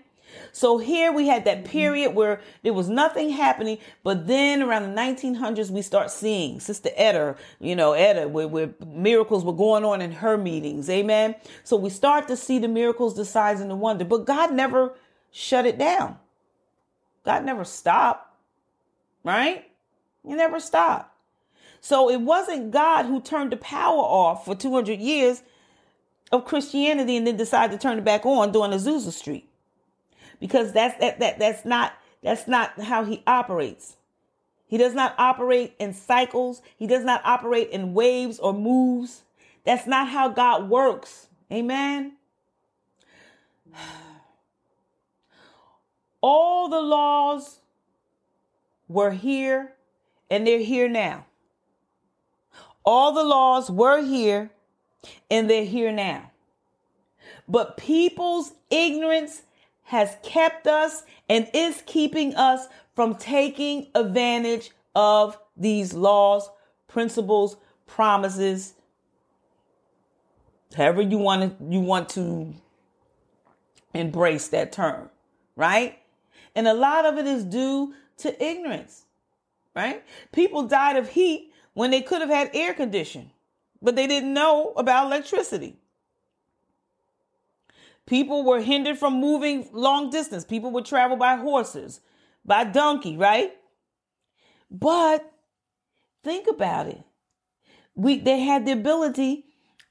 [0.51, 5.01] So here we had that period where there was nothing happening, but then around the
[5.01, 10.01] 1900s we start seeing Sister Etter, you know, Etter, where, where miracles were going on
[10.01, 10.89] in her meetings.
[10.89, 11.35] Amen.
[11.63, 14.95] So we start to see the miracles, the signs, and the wonder, but God never
[15.31, 16.17] shut it down.
[17.23, 18.33] God never stopped,
[19.23, 19.69] right?
[20.25, 21.15] He never stopped.
[21.81, 25.43] So it wasn't God who turned the power off for 200 years
[26.31, 29.48] of Christianity and then decided to turn it back on during Azusa Street
[30.39, 33.97] because that's that, that that's not that's not how he operates.
[34.65, 36.61] He does not operate in cycles.
[36.77, 39.23] He does not operate in waves or moves.
[39.63, 41.27] That's not how God works.
[41.51, 42.13] Amen.
[46.21, 47.59] All the laws
[48.87, 49.73] were here
[50.29, 51.25] and they're here now.
[52.85, 54.51] All the laws were here
[55.31, 56.31] and they're here now.
[57.47, 59.41] But people's ignorance
[59.89, 66.47] has kept us and is keeping us from taking advantage of these laws,
[66.87, 68.75] principles, promises,
[70.77, 72.53] however you want to you want to
[73.95, 75.09] embrace that term,
[75.55, 75.97] right?
[76.55, 79.05] And a lot of it is due to ignorance,
[79.75, 80.03] right?
[80.31, 83.31] People died of heat when they could have had air condition,
[83.81, 85.77] but they didn't know about electricity.
[88.09, 90.43] People were hindered from moving long distance.
[90.43, 92.01] People would travel by horses,
[92.43, 93.53] by donkey, right?
[94.71, 95.31] But
[96.23, 97.03] think about it.
[97.93, 99.45] We they had the ability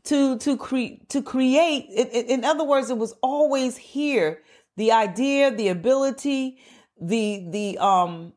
[0.04, 1.86] to to create to create.
[1.90, 4.42] In, in other words, it was always here.
[4.76, 6.58] The idea, the ability,
[7.00, 8.32] the the um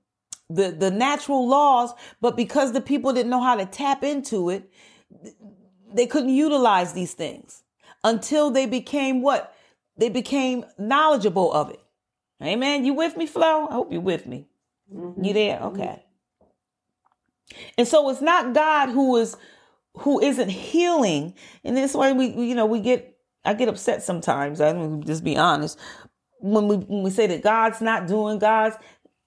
[0.47, 4.71] the the natural laws, but because the people didn't know how to tap into it,
[5.91, 7.63] they couldn't utilize these things
[8.03, 9.55] until they became what
[9.97, 11.79] they became knowledgeable of it.
[12.41, 12.85] Amen.
[12.85, 13.67] You with me, Flo?
[13.69, 14.47] I hope you're with me.
[14.93, 15.23] Mm-hmm.
[15.23, 15.57] You there?
[15.57, 15.81] Mm-hmm.
[15.81, 16.05] Okay.
[17.77, 19.35] And so it's not God who is
[19.95, 21.33] who isn't healing.
[21.63, 24.61] And this way we, you know, we get I get upset sometimes.
[24.61, 25.77] I am just be honest.
[26.39, 28.77] When we when we say that God's not doing God's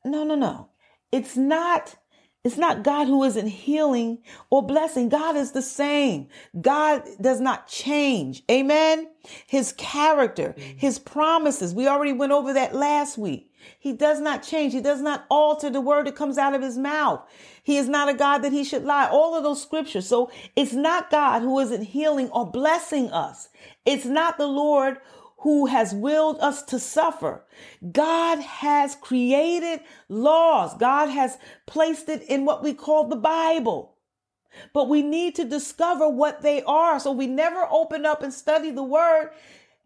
[0.04, 0.68] no, no, no.
[1.12, 1.96] It's not
[2.44, 4.18] it's not God who isn't healing
[4.50, 5.08] or blessing.
[5.08, 6.28] God is the same.
[6.60, 8.42] God does not change.
[8.50, 9.08] Amen.
[9.46, 10.78] His character, mm-hmm.
[10.78, 11.72] his promises.
[11.72, 13.50] We already went over that last week.
[13.78, 14.74] He does not change.
[14.74, 17.26] He does not alter the word that comes out of his mouth.
[17.62, 19.08] He is not a God that he should lie.
[19.08, 20.06] All of those scriptures.
[20.06, 23.48] So it's not God who isn't healing or blessing us.
[23.86, 24.98] It's not the Lord
[25.44, 27.44] who has willed us to suffer.
[27.92, 30.74] God has created laws.
[30.78, 31.36] God has
[31.66, 33.94] placed it in what we call the Bible.
[34.72, 36.98] But we need to discover what they are.
[36.98, 39.32] So we never open up and study the word,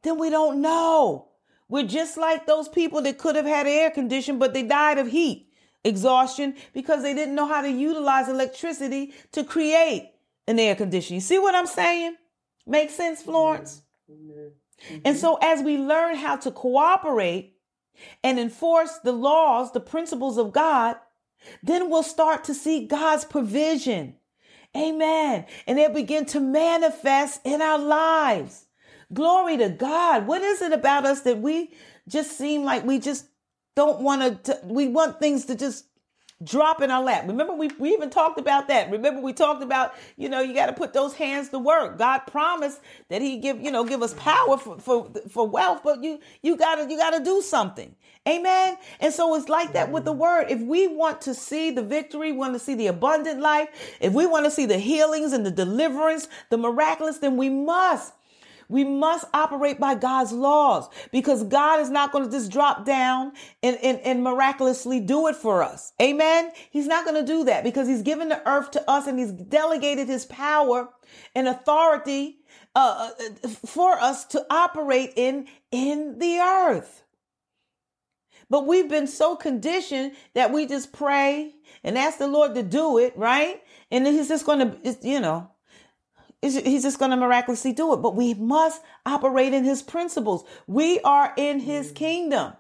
[0.03, 1.31] then we don't know.
[1.69, 5.09] We're just like those people that could have had air condition, but they died of
[5.09, 5.49] heat,
[5.83, 10.13] exhaustion, because they didn't know how to utilize electricity to create
[10.47, 11.17] an air conditioner.
[11.17, 12.15] You see what I'm saying?
[12.65, 13.83] Make sense, Florence?
[14.87, 14.99] Mm-hmm.
[15.05, 17.57] And so, as we learn how to cooperate
[18.23, 20.97] and enforce the laws, the principles of God,
[21.63, 24.15] then we'll start to see God's provision.
[24.77, 25.47] Amen.
[25.67, 28.67] And they'll begin to manifest in our lives.
[29.13, 30.27] Glory to God.
[30.27, 31.73] What is it about us that we
[32.07, 33.27] just seem like we just
[33.75, 35.87] don't want to, we want things to just
[36.45, 37.25] drop in our lap.
[37.27, 38.91] Remember, we, we even talked about that.
[38.91, 41.99] Remember, we talked about, you know, you got to put those hands to work.
[41.99, 46.03] God promised that he give, you know, give us power for, for, for wealth, but
[46.03, 47.95] you, you gotta, you gotta do something.
[48.29, 48.77] Amen.
[49.01, 50.47] And so it's like that with the word.
[50.51, 53.69] If we want to see the victory, want to see the abundant life,
[54.01, 58.13] if we want to see the healings and the deliverance, the miraculous, then we must
[58.69, 63.33] we must operate by God's laws because God is not going to just drop down
[63.63, 65.93] and, and, and miraculously do it for us.
[66.01, 66.53] Amen.
[66.71, 69.33] He's not going to do that because he's given the earth to us and he's
[69.33, 70.91] delegated his power
[71.35, 72.37] and authority
[72.75, 77.05] uh, uh for us to operate in, in the earth.
[78.51, 81.55] But we've been so conditioned that we just pray
[81.85, 83.63] and ask the Lord to do it, right?
[83.91, 85.51] And he's just going to, you know,
[86.43, 87.99] he's just going to miraculously do it.
[87.99, 90.45] But we must operate in his principles.
[90.67, 91.95] We are in his mm.
[91.95, 92.53] kingdom.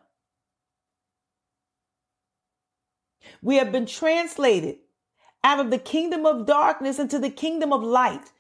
[3.42, 4.78] We have been translated
[5.44, 8.32] out of the kingdom of darkness into the kingdom of light.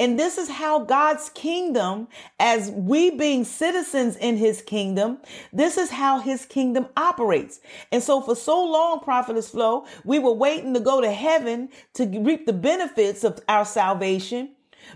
[0.00, 2.06] And this is how God's kingdom,
[2.38, 5.18] as we being citizens in his kingdom,
[5.52, 7.58] this is how his kingdom operates.
[7.90, 12.06] And so for so long, Prophetess Flo, we were waiting to go to heaven to
[12.20, 14.50] reap the benefits of our salvation.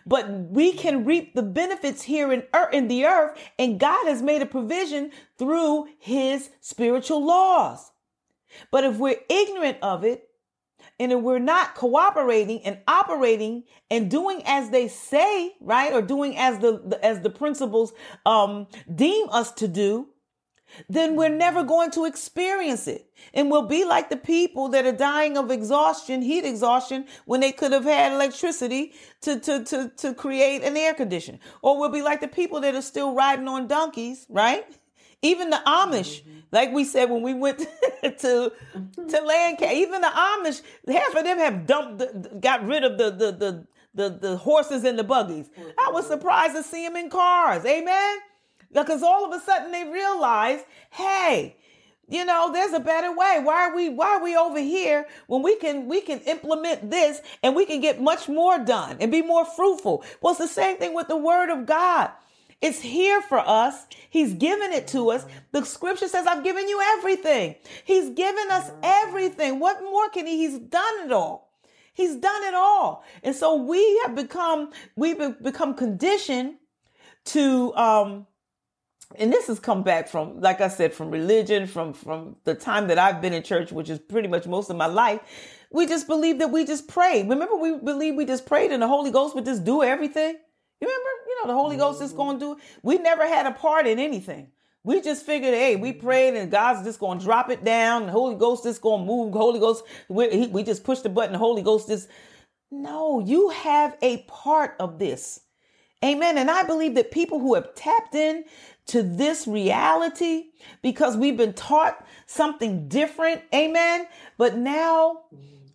[0.07, 4.43] But we can reap the benefits here in, in the earth, and God has made
[4.43, 7.93] a provision through his spiritual laws.
[8.71, 10.29] But if we're ignorant of it,
[10.99, 16.37] and if we're not cooperating and operating and doing as they say, right, or doing
[16.37, 17.93] as the, the as the principles
[18.27, 20.09] um, deem us to do,
[20.89, 23.07] then we're never going to experience it.
[23.35, 27.53] And we'll be like the people that are dying of exhaustion, heat exhaustion, when they
[27.53, 28.93] could have had electricity
[29.23, 31.39] to, to, to, to create an air conditioner.
[31.63, 34.67] Or we'll be like the people that are still riding on donkeys, right?
[35.23, 36.39] Even the Amish, mm-hmm.
[36.51, 37.59] like we said when we went
[38.03, 38.53] to
[39.09, 43.33] to land, even the Amish, half of them have dumped, got rid of the the
[43.33, 45.51] the the, the horses and the buggies.
[45.79, 47.65] I was surprised to see them in cars.
[47.65, 48.19] Amen.
[48.73, 50.61] Because all of a sudden they realize,
[50.91, 51.57] hey,
[52.09, 53.41] you know, there's a better way.
[53.43, 57.21] Why are we why are we over here when we can we can implement this
[57.43, 60.05] and we can get much more done and be more fruitful?
[60.21, 62.11] Well, it's the same thing with the word of God.
[62.61, 63.87] It's here for us.
[64.09, 65.27] He's given it to us.
[65.51, 67.57] The scripture says, I've given you everything.
[67.85, 69.59] He's given us everything.
[69.59, 70.39] What more can he?
[70.39, 71.51] He's done it all.
[71.93, 73.05] He's done it all.
[73.25, 76.55] And so we have become, we've become conditioned
[77.27, 78.27] to, um,
[79.19, 82.89] and this has come back from like i said from religion from from the time
[82.89, 85.21] that i've been in church which is pretty much most of my life
[85.71, 88.89] we just believe that we just pray remember we believe we just prayed and the
[88.89, 90.37] holy ghost would just do everything
[90.81, 93.53] you remember you know the holy ghost is going to do we never had a
[93.53, 94.49] part in anything
[94.85, 98.07] we just figured, hey, we prayed and God's just going to drop it down.
[98.07, 99.33] The Holy Ghost is going to move.
[99.33, 101.33] Holy Ghost, we, we just push the button.
[101.33, 102.09] The Holy Ghost is.
[102.71, 105.41] No, you have a part of this.
[106.05, 106.37] Amen.
[106.37, 108.45] And I believe that people who have tapped in
[108.87, 110.47] to this reality
[110.83, 113.43] because we've been taught something different.
[113.55, 114.07] Amen.
[114.39, 115.23] But now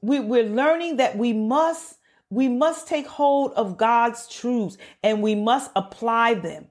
[0.01, 1.97] we, we're learning that we must,
[2.29, 6.67] we must take hold of God's truths and we must apply them.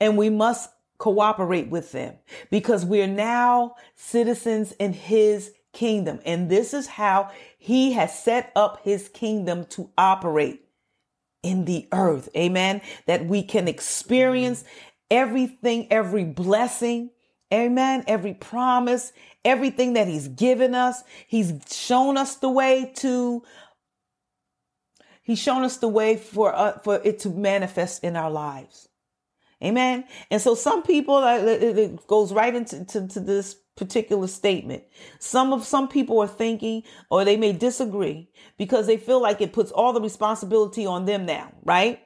[0.00, 2.14] And we must cooperate with them
[2.50, 6.20] because we're now citizens in his kingdom.
[6.24, 10.63] And this is how he has set up his kingdom to operate
[11.44, 12.28] in the earth.
[12.36, 12.80] Amen.
[13.06, 14.64] That we can experience
[15.10, 17.10] everything, every blessing.
[17.52, 18.02] Amen.
[18.08, 19.12] Every promise,
[19.44, 21.04] everything that he's given us.
[21.28, 23.44] He's shown us the way to
[25.24, 28.88] He's shown us the way for uh, for it to manifest in our lives.
[29.62, 30.04] Amen.
[30.30, 34.84] And so some people, it goes right into to, to this particular statement.
[35.18, 39.52] Some of some people are thinking, or they may disagree because they feel like it
[39.52, 42.00] puts all the responsibility on them now, right?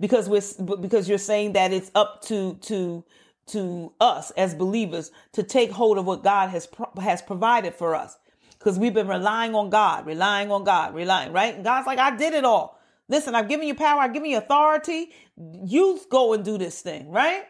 [0.00, 3.04] Because we're because you're saying that it's up to to
[3.46, 6.68] to us as believers to take hold of what God has
[7.00, 8.16] has provided for us.
[8.58, 11.54] Because we've been relying on God, relying on God, relying, right?
[11.54, 12.80] And God's like, I did it all.
[13.08, 15.12] Listen, I've given you power, I've given you authority.
[15.36, 17.44] You go and do this thing, right?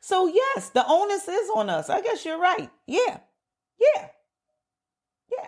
[0.00, 1.90] So, yes, the onus is on us.
[1.90, 2.70] I guess you're right.
[2.86, 3.20] Yeah.
[3.78, 4.08] Yeah.
[5.30, 5.46] Yeah.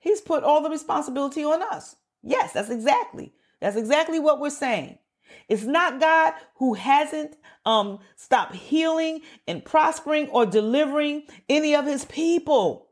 [0.00, 1.96] He's put all the responsibility on us.
[2.22, 3.32] Yes, that's exactly.
[3.60, 4.98] That's exactly what we're saying.
[5.48, 12.04] It's not God who hasn't um, stopped healing and prospering or delivering any of his
[12.04, 12.88] people.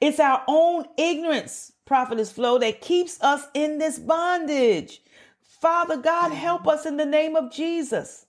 [0.00, 5.02] It's our own ignorance, prophetess Flo, that keeps us in this bondage.
[5.40, 8.26] Father God, help us in the name of Jesus.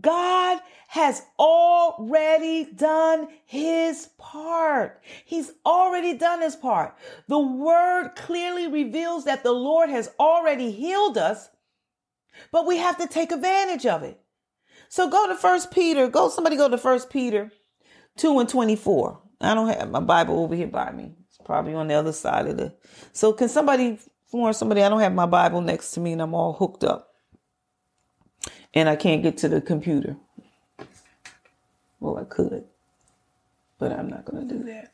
[0.00, 5.00] God has already done his part.
[5.24, 6.96] He's already done his part.
[7.28, 11.48] The word clearly reveals that the Lord has already healed us,
[12.50, 14.20] but we have to take advantage of it.
[14.88, 16.08] So go to First Peter.
[16.08, 17.50] Go, somebody go to First Peter
[18.18, 19.20] 2 and 24.
[19.40, 21.12] I don't have my Bible over here by me.
[21.26, 22.74] It's probably on the other side of the.
[23.12, 24.82] So can somebody for somebody?
[24.82, 27.11] I don't have my Bible next to me and I'm all hooked up
[28.74, 30.16] and I can't get to the computer.
[32.00, 32.64] Well, I could,
[33.78, 34.92] but I'm not going to do that.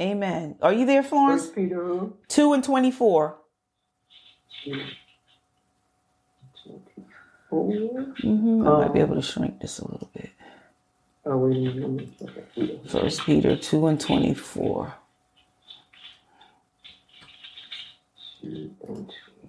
[0.00, 0.56] Amen.
[0.60, 1.42] Are you there, Florence?
[1.42, 3.36] First Peter 2 and 24.
[7.52, 8.66] Mm-hmm.
[8.66, 10.30] I might be able to shrink this a little bit.
[11.26, 12.08] Oh, wait a minute.
[12.56, 12.80] Okay.
[12.88, 14.94] First Peter 2 and 24.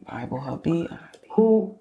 [0.08, 0.88] Bible hubby.
[1.36, 1.78] Who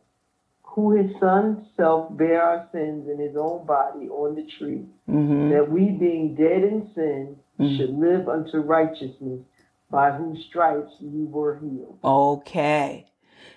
[0.62, 5.50] who his son self bare our sins in his own body on the tree, Mm-hmm.
[5.50, 7.36] that we being dead in sin
[7.76, 9.40] should live unto righteousness,
[9.90, 11.98] by whose stripes you were healed.
[12.02, 13.06] Okay.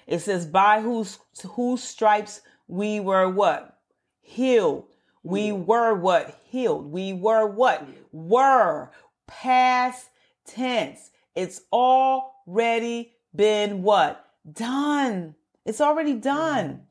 [0.05, 1.17] It says, by whose
[1.55, 3.79] whose stripes we were what?
[4.21, 4.85] Healed.
[5.23, 6.39] We were what?
[6.49, 6.91] Healed.
[6.91, 7.87] We were what?
[8.11, 8.91] Were.
[9.25, 10.07] Past
[10.45, 11.09] tense.
[11.35, 14.25] It's already been what?
[14.51, 15.35] Done.
[15.67, 16.65] It's already done.
[16.65, 16.81] Mm-hmm.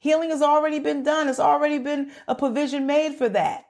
[0.00, 1.28] Healing has already been done.
[1.28, 3.64] It's already been a provision made for that.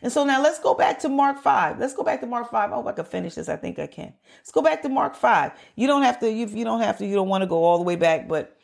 [0.00, 1.80] And so now let's go back to Mark 5.
[1.80, 2.70] Let's go back to Mark 5.
[2.70, 3.48] I hope I can finish this.
[3.48, 4.14] I think I can.
[4.38, 5.52] Let's go back to Mark 5.
[5.74, 7.78] You don't have to, if you don't have to, you don't want to go all
[7.78, 8.56] the way back, but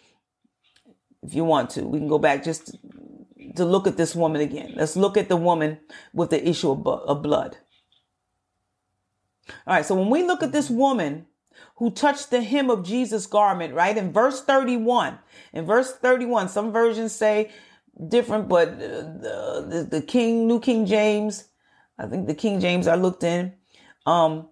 [1.23, 2.77] if you want to, we can go back just
[3.57, 4.75] to look at this woman again.
[4.77, 5.81] Let's look at the woman
[6.13, 7.57] with the issue of, of blood.
[9.67, 9.85] All right.
[9.85, 11.27] So when we look at this woman
[11.77, 13.97] who touched the hem of Jesus' garment, right?
[13.97, 15.19] In verse 31,
[15.53, 17.51] in verse 31, some versions say
[18.09, 21.45] different, but the, the, the King, New King James,
[21.99, 23.55] I think the King James I looked in,
[24.07, 24.49] um,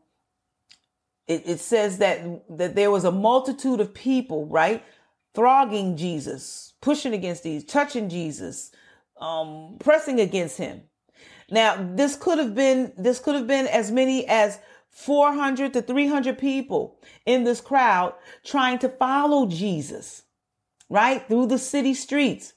[1.26, 2.24] it, it says that,
[2.56, 4.84] that there was a multitude of people, right?
[5.34, 8.70] Throgging Jesus, pushing against these, touching Jesus,
[9.20, 10.82] um, pressing against him.
[11.50, 14.58] Now, this could have been, this could have been as many as
[14.96, 20.22] 400 to 300 people in this crowd trying to follow Jesus,
[20.88, 21.28] right?
[21.28, 22.54] Through the city streets.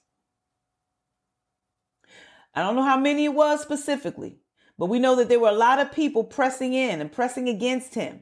[2.56, 4.38] I don't know how many it was specifically,
[4.78, 7.96] but we know that there were a lot of people pressing in and pressing against
[7.96, 8.22] him.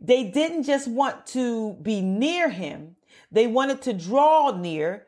[0.00, 2.96] They didn't just want to be near him.
[3.30, 5.06] They wanted to draw near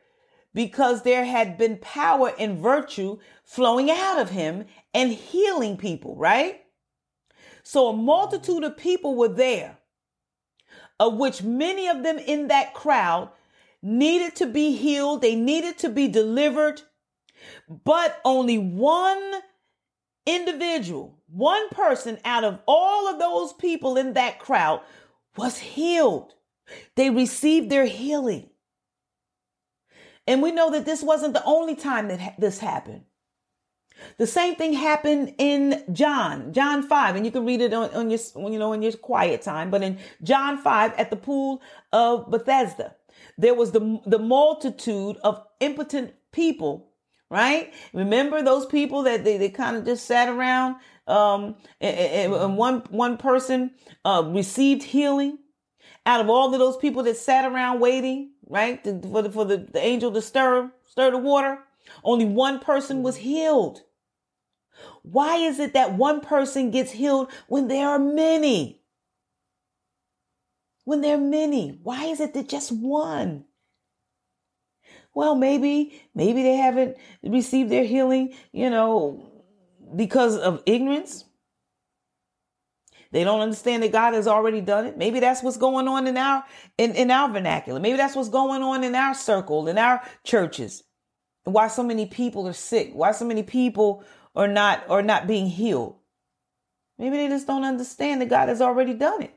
[0.54, 6.63] because there had been power and virtue flowing out of him and healing people, right?
[7.64, 9.78] So a multitude of people were there,
[11.00, 13.30] of which many of them in that crowd
[13.82, 15.22] needed to be healed.
[15.22, 16.82] They needed to be delivered,
[17.68, 19.32] but only one
[20.26, 24.82] individual, one person out of all of those people in that crowd
[25.36, 26.34] was healed.
[26.96, 28.50] They received their healing.
[30.26, 33.04] And we know that this wasn't the only time that ha- this happened.
[34.18, 38.10] The same thing happened in John, John 5, and you can read it on, on
[38.10, 38.20] your,
[38.50, 39.70] you know, in your quiet time.
[39.70, 42.94] But in John 5 at the pool of Bethesda,
[43.38, 46.90] there was the, the multitude of impotent people,
[47.30, 47.72] right?
[47.92, 50.76] Remember those people that they, they kind of just sat around,
[51.06, 53.72] um, and, and one, one person,
[54.04, 55.38] uh, received healing
[56.06, 58.82] out of all of those people that sat around waiting, right?
[58.84, 61.58] For the, for the, the angel to stir, stir the water.
[62.02, 63.82] Only one person was healed.
[65.02, 68.80] Why is it that one person gets healed when there are many?
[70.84, 73.44] When there are many, why is it that just one?
[75.14, 79.30] Well, maybe, maybe they haven't received their healing, you know,
[79.94, 81.24] because of ignorance.
[83.12, 84.98] They don't understand that God has already done it.
[84.98, 86.44] Maybe that's what's going on in our
[86.76, 87.78] in, in our vernacular.
[87.78, 90.82] Maybe that's what's going on in our circle, in our churches.
[91.44, 92.90] Why so many people are sick.
[92.94, 95.96] Why so many people are not are not being healed.
[96.98, 99.34] Maybe they just don't understand that God has already done it.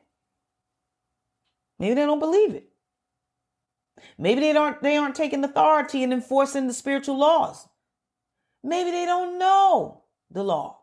[1.79, 2.69] Maybe they don't believe it.
[4.17, 7.67] Maybe they aren't they aren't taking authority and enforcing the spiritual laws.
[8.63, 10.79] Maybe they don't know the law.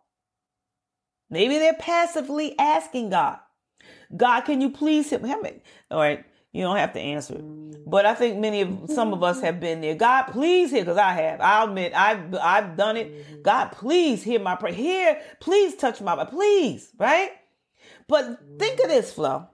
[1.30, 3.38] Maybe they're passively asking God,
[4.16, 5.60] God, can you please help me?
[5.90, 6.24] All right,
[6.54, 7.90] you don't have to answer it.
[7.90, 9.96] But I think many of some of us have been there.
[9.96, 11.40] God, please hear, because I have.
[11.40, 13.12] I'll admit I've I've done it.
[13.12, 13.42] Mm-hmm.
[13.42, 14.72] God, please hear my prayer.
[14.72, 16.30] Here, please touch my body.
[16.30, 17.32] Please, right?
[18.06, 19.48] But think of this, Flo.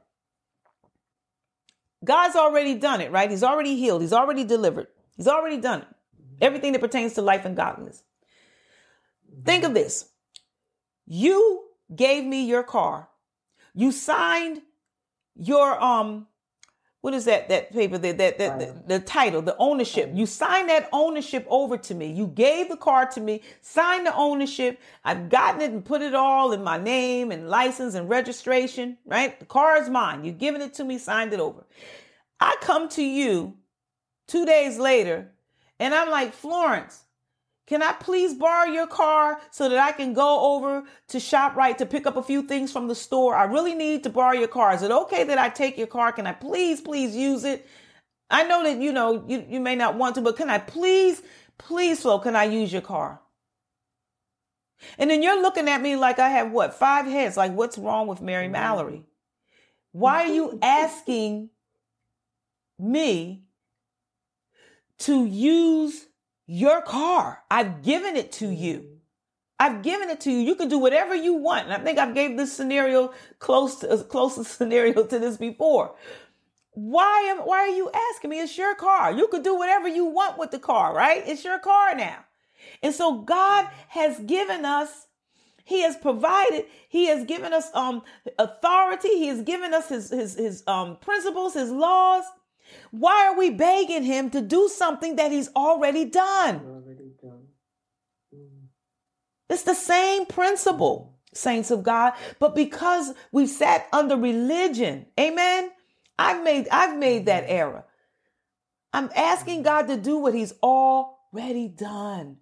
[2.04, 3.30] God's already done it, right?
[3.30, 4.02] He's already healed.
[4.02, 4.88] He's already delivered.
[5.16, 5.88] He's already done it.
[5.88, 6.36] Mm-hmm.
[6.42, 8.02] Everything that pertains to life and godliness.
[9.32, 9.42] Mm-hmm.
[9.44, 10.06] Think of this.
[11.06, 13.08] You gave me your car.
[13.74, 14.60] You signed
[15.34, 16.26] your um
[17.00, 20.10] what is that that paper that that, that the, the, title the ownership?
[20.12, 22.12] You signed that ownership over to me.
[22.12, 24.78] You gave the car to me signed the ownership.
[25.04, 29.38] I've gotten it and put it all in my name and license and registration right?
[29.38, 30.24] The car is mine.
[30.24, 31.64] You've given it to me signed it over.
[32.38, 33.56] I come to you
[34.30, 35.32] two days later
[35.80, 37.02] and i'm like florence
[37.70, 41.86] can I please borrow your car so that I can go over to ShopRite to
[41.86, 43.36] pick up a few things from the store?
[43.36, 44.74] I really need to borrow your car.
[44.74, 46.10] Is it okay that I take your car?
[46.10, 47.68] Can I please, please use it?
[48.28, 51.22] I know that, you know, you, you may not want to, but can I please,
[51.58, 53.20] please, Flo, can I use your car?
[54.98, 57.36] And then you're looking at me like I have what, five heads?
[57.36, 58.54] Like, what's wrong with Mary mm-hmm.
[58.54, 59.04] Mallory?
[59.92, 61.50] Why are you asking
[62.80, 63.44] me
[64.98, 66.08] to use
[66.50, 67.44] your car.
[67.48, 68.98] I've given it to you.
[69.60, 70.38] I've given it to you.
[70.38, 71.66] You can do whatever you want.
[71.66, 75.36] And I think I've gave this scenario close to as close a scenario to this
[75.36, 75.94] before.
[76.72, 78.40] Why am why are you asking me?
[78.40, 79.12] It's your car.
[79.12, 81.22] You could do whatever you want with the car, right?
[81.24, 82.24] It's your car now.
[82.82, 85.06] And so God has given us
[85.64, 88.02] he has provided, he has given us um
[88.40, 92.24] authority, he has given us his his his um principles, his laws.
[92.90, 96.56] Why are we begging him to do something that he's already done?
[96.56, 97.46] Already done.
[98.34, 98.66] Mm.
[99.48, 105.70] It's the same principle, saints of God, but because we've sat under religion, amen.
[106.18, 107.84] I've made I've made that error.
[108.92, 112.38] I'm asking God to do what he's already done.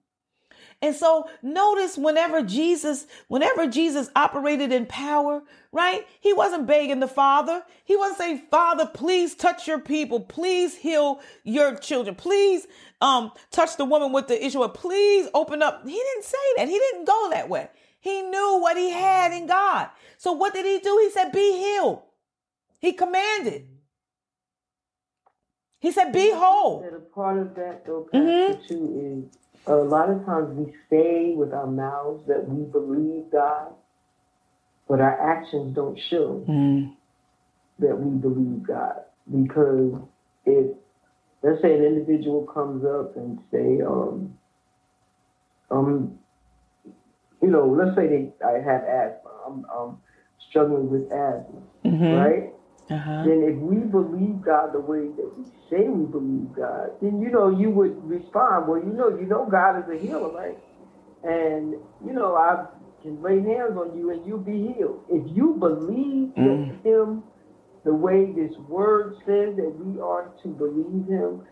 [0.81, 6.07] And so notice whenever Jesus, whenever Jesus operated in power, right?
[6.21, 7.65] He wasn't begging the Father.
[7.85, 10.21] He wasn't saying, Father, please touch your people.
[10.21, 12.15] Please heal your children.
[12.15, 12.67] Please
[13.01, 14.63] um, touch the woman with the issue.
[14.63, 15.85] Of, please open up.
[15.85, 16.69] He didn't say that.
[16.69, 17.69] He didn't go that way.
[18.01, 19.89] He knew what he had in God.
[20.17, 21.01] So what did he do?
[21.03, 22.03] He said, be healed.
[22.79, 23.67] He commanded.
[25.81, 26.85] He said, be whole.
[26.85, 28.67] A part of that, though, Pastor, mm-hmm.
[28.67, 29.38] too, is
[29.69, 33.73] a lot of times we say with our mouths that we believe God,
[34.89, 36.93] but our actions don't show mm.
[37.79, 39.03] that we believe God.
[39.31, 40.01] Because
[40.47, 40.75] if,
[41.43, 44.39] let's say, an individual comes up and say, um,
[45.71, 46.19] um,
[47.43, 49.31] you know, let's say they I have asthma.
[49.47, 49.99] I'm, I'm
[50.49, 52.15] struggling with asthma, mm-hmm.
[52.15, 52.53] right?
[52.91, 53.25] Uh-huh.
[53.25, 57.31] then if we believe God the way that we say we believe God, then you
[57.31, 58.69] know you would respond.
[58.69, 60.59] Well, you know, you know God is a healer, right?
[61.25, 61.73] And
[62.05, 62.67] you know I
[63.03, 65.05] can lay hands on you and you'll be healed.
[65.09, 66.85] If you believe mm.
[66.85, 67.23] Him
[67.85, 71.43] the way this word says that we are to believe Him,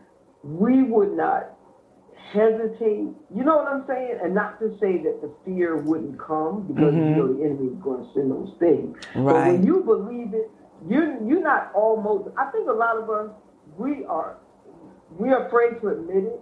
[0.42, 1.56] we would not
[2.32, 3.08] hesitate.
[3.34, 4.18] You know what I'm saying?
[4.22, 7.08] And not to say that the fear wouldn't come because mm-hmm.
[7.08, 8.96] you know the enemy is going to send those things.
[9.14, 9.24] Right.
[9.24, 10.50] But when you believe it
[10.88, 12.30] you you're not almost.
[12.36, 13.30] I think a lot of us
[13.78, 14.38] we are
[15.18, 16.40] we are afraid to admit it,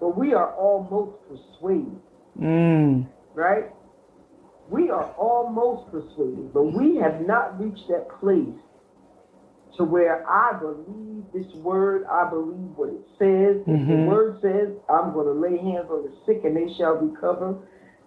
[0.00, 2.00] but we are almost persuaded.
[2.40, 3.06] Mm.
[3.34, 3.64] Right?
[4.70, 8.56] We are almost persuaded, but we have not reached that place
[9.76, 13.60] to where I believe this word, I believe what it says.
[13.66, 13.90] Mm-hmm.
[13.90, 17.58] The word says I'm going to lay hands on the sick and they shall recover,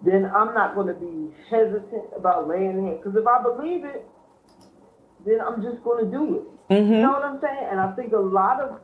[0.04, 3.00] then I'm not going to be hesitant about laying hands.
[3.02, 4.06] Because if I believe it,
[5.26, 6.72] then I'm just going to do it.
[6.72, 6.92] Mm-hmm.
[6.92, 7.68] You know what I'm saying?
[7.70, 8.80] And I think a lot of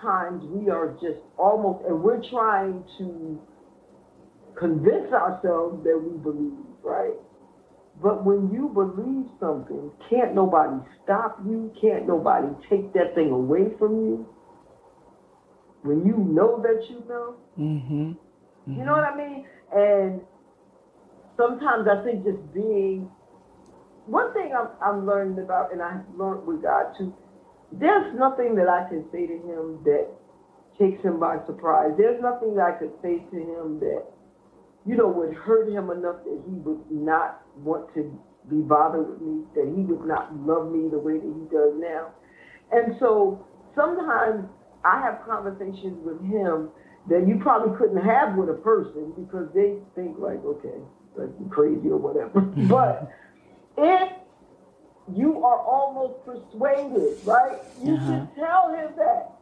[0.00, 3.40] times we are just almost, and we're trying to
[4.58, 7.14] convince ourselves that we believe, right?
[8.02, 13.72] But when you believe something, can't nobody stop you, can't nobody take that thing away
[13.78, 14.28] from you.
[15.82, 17.94] When you know that you know, mm-hmm.
[17.94, 18.78] Mm-hmm.
[18.78, 19.46] you know what I mean?
[19.72, 20.20] And
[21.36, 23.08] sometimes I think just being
[24.06, 27.14] one thing I'm, I'm learning about, and I learned with God too,
[27.72, 30.06] there's nothing that I can say to him that
[30.78, 31.90] takes him by surprise.
[31.98, 34.04] There's nothing that I could say to him that,
[34.86, 38.06] you know, would hurt him enough that he would not want to
[38.48, 41.74] be bothered with me, that he would not love me the way that he does
[41.76, 42.14] now.
[42.70, 43.44] And so
[43.74, 44.46] sometimes
[44.84, 46.70] I have conversations with him
[47.08, 50.78] that you probably couldn't have with a person because they think like, okay,
[51.16, 52.40] like you crazy or whatever.
[52.70, 53.10] but
[53.76, 54.12] if
[55.14, 57.58] you are almost persuaded, right?
[57.82, 58.06] You uh-huh.
[58.06, 59.32] should tell him that.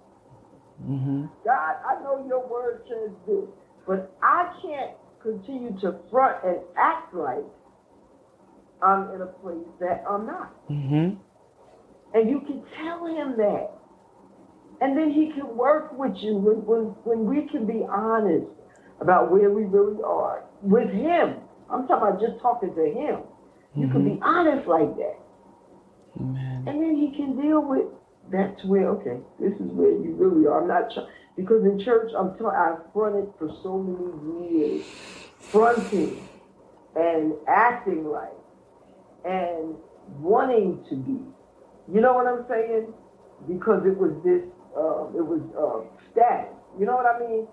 [0.82, 1.26] Mm-hmm.
[1.44, 3.48] God, I know your word says this,
[3.86, 7.44] but I can't continue to front and act like
[8.82, 10.68] I'm in a place that I'm not.
[10.68, 11.16] Mm-hmm.
[12.14, 13.70] And you can tell him that.
[14.80, 18.46] And then he can work with you when, when, when we can be honest
[19.00, 21.36] about where we really are with him.
[21.70, 23.20] I'm talking about just talking to him.
[23.76, 23.92] You mm-hmm.
[23.92, 24.22] can be mm-hmm.
[24.22, 25.18] honest like that.
[26.20, 26.64] Amen.
[26.66, 27.86] And then he can deal with
[28.30, 30.62] that's where, okay, this is where you really are.
[30.62, 34.86] I'm not trying, because in church, I'm telling I've fronted for so many years,
[35.38, 36.26] fronting
[36.96, 38.32] and acting like
[39.24, 39.74] and
[40.18, 41.20] wanting to be.
[41.92, 42.94] You know what I'm saying?
[43.46, 44.42] Because it was this,
[44.76, 46.54] uh, it was uh, status.
[46.78, 47.46] You know what I mean?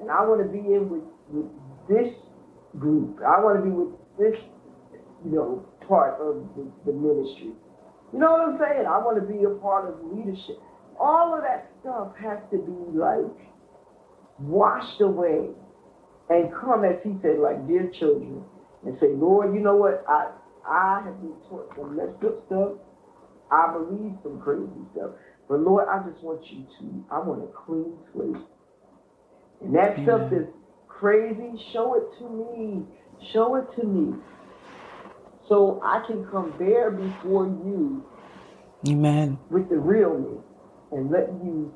[0.00, 1.48] And I want to be in with, with
[1.88, 2.12] this
[2.78, 3.20] group.
[3.20, 4.38] I want to be with this,
[5.24, 7.52] you know, part of the, the ministry.
[8.12, 8.86] You know what I'm saying?
[8.86, 10.60] I want to be a part of leadership.
[11.00, 13.48] All of that stuff has to be like
[14.38, 15.48] washed away
[16.28, 18.42] and come, as he said, like dear children,
[18.84, 20.04] and say, Lord, you know what?
[20.08, 20.30] I
[20.66, 22.72] I have been taught some messed up stuff.
[23.50, 25.10] I believe some crazy stuff.
[25.48, 28.42] But Lord, I just want you to, I want a clean slate.
[29.60, 30.04] And that yeah.
[30.04, 30.46] stuff is
[30.88, 32.84] crazy, show it to me.
[33.32, 34.14] Show it to me.
[35.48, 38.04] So I can come bare before you.
[38.88, 39.38] Amen.
[39.50, 40.38] With the real me
[40.92, 41.72] and let you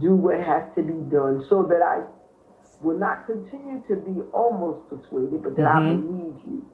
[0.00, 2.04] do what has to be done so that I
[2.80, 5.88] will not continue to be almost persuaded, but that mm-hmm.
[5.88, 6.66] I believe you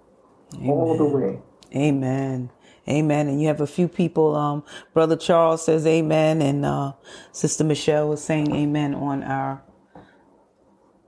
[0.57, 0.71] Amen.
[0.71, 1.41] all the way.
[1.75, 2.51] Amen.
[2.89, 3.29] Amen.
[3.29, 4.63] And you have a few people, um,
[4.95, 6.93] Brother Charles says amen, and uh,
[7.33, 9.63] Sister Michelle was saying amen on our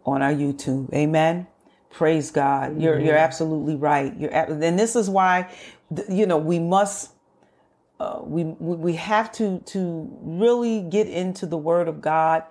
[0.05, 0.93] on our YouTube.
[0.93, 1.47] Amen.
[1.91, 2.81] Praise God.
[2.81, 4.15] You're you're absolutely right.
[4.19, 5.51] You're and this is why
[6.09, 7.13] you know we must
[7.99, 12.45] uh, we we have to to really get into the Word of God,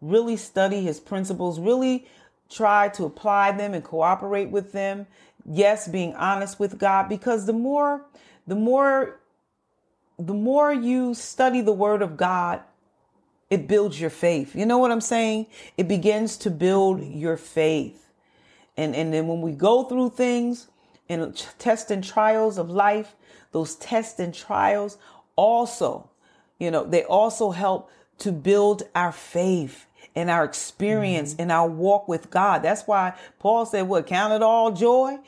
[0.00, 2.06] really study His principles, really
[2.50, 5.06] try to apply them and cooperate with them
[5.50, 8.04] yes, being honest with God, because the more,
[8.46, 9.20] the more,
[10.18, 12.60] the more you study the word of God,
[13.50, 14.54] it builds your faith.
[14.54, 15.46] You know what I'm saying?
[15.76, 18.07] It begins to build your faith.
[18.78, 20.68] And, and then when we go through things
[21.08, 23.16] and tests and trials of life,
[23.50, 24.96] those tests and trials
[25.34, 26.08] also,
[26.60, 31.42] you know, they also help to build our faith and our experience mm-hmm.
[31.42, 32.62] in our walk with God.
[32.62, 35.18] That's why Paul said, what, count it all joy?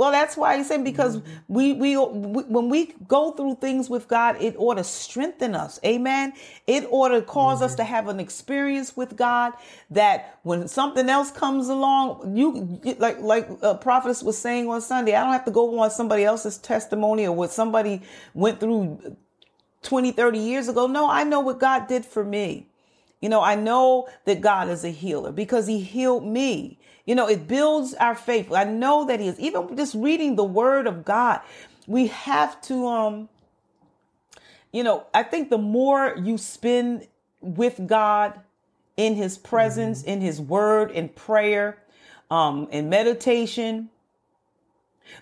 [0.00, 1.30] Well, that's why he saying because mm-hmm.
[1.48, 5.78] we, we, we when we go through things with God, it ought to strengthen us.
[5.84, 6.32] Amen.
[6.66, 7.66] It ought to because mm-hmm.
[7.66, 9.52] us to have an experience with God
[9.90, 15.14] that when something else comes along, you like like a prophetess was saying on Sunday,
[15.14, 18.00] I don't have to go on somebody else's testimony or what somebody
[18.32, 19.16] went through
[19.82, 20.86] 20, 30 years ago.
[20.86, 22.70] No, I know what God did for me.
[23.20, 26.79] You know, I know that God is a healer because he healed me.
[27.10, 28.52] You know, it builds our faith.
[28.52, 29.40] I know that he is.
[29.40, 31.40] Even just reading the word of God,
[31.88, 33.28] we have to, um,
[34.72, 37.08] you know, I think the more you spend
[37.40, 38.38] with God
[38.96, 40.10] in his presence, mm-hmm.
[40.10, 41.78] in his word, in prayer,
[42.30, 43.90] um, in meditation,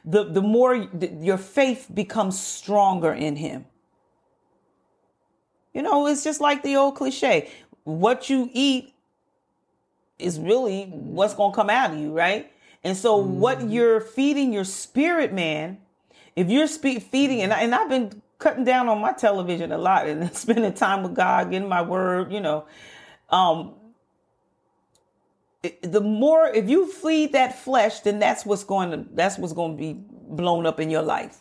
[0.05, 3.65] the, the more the, your faith becomes stronger in him.
[5.73, 7.51] You know, it's just like the old cliche
[7.85, 8.93] what you eat
[10.19, 12.51] is really what's going to come out of you, right?
[12.85, 13.39] And so mm-hmm.
[13.39, 15.79] what you're feeding your spirit, man,
[16.37, 19.79] if you're spe- feeding, and, I, and I've been cutting down on my television a
[19.79, 22.67] lot and spending time with God, getting my word, you know,
[23.31, 23.75] um,
[25.83, 29.77] the more if you feed that flesh, then that's what's going to that's what's going
[29.77, 31.39] to be blown up in your life.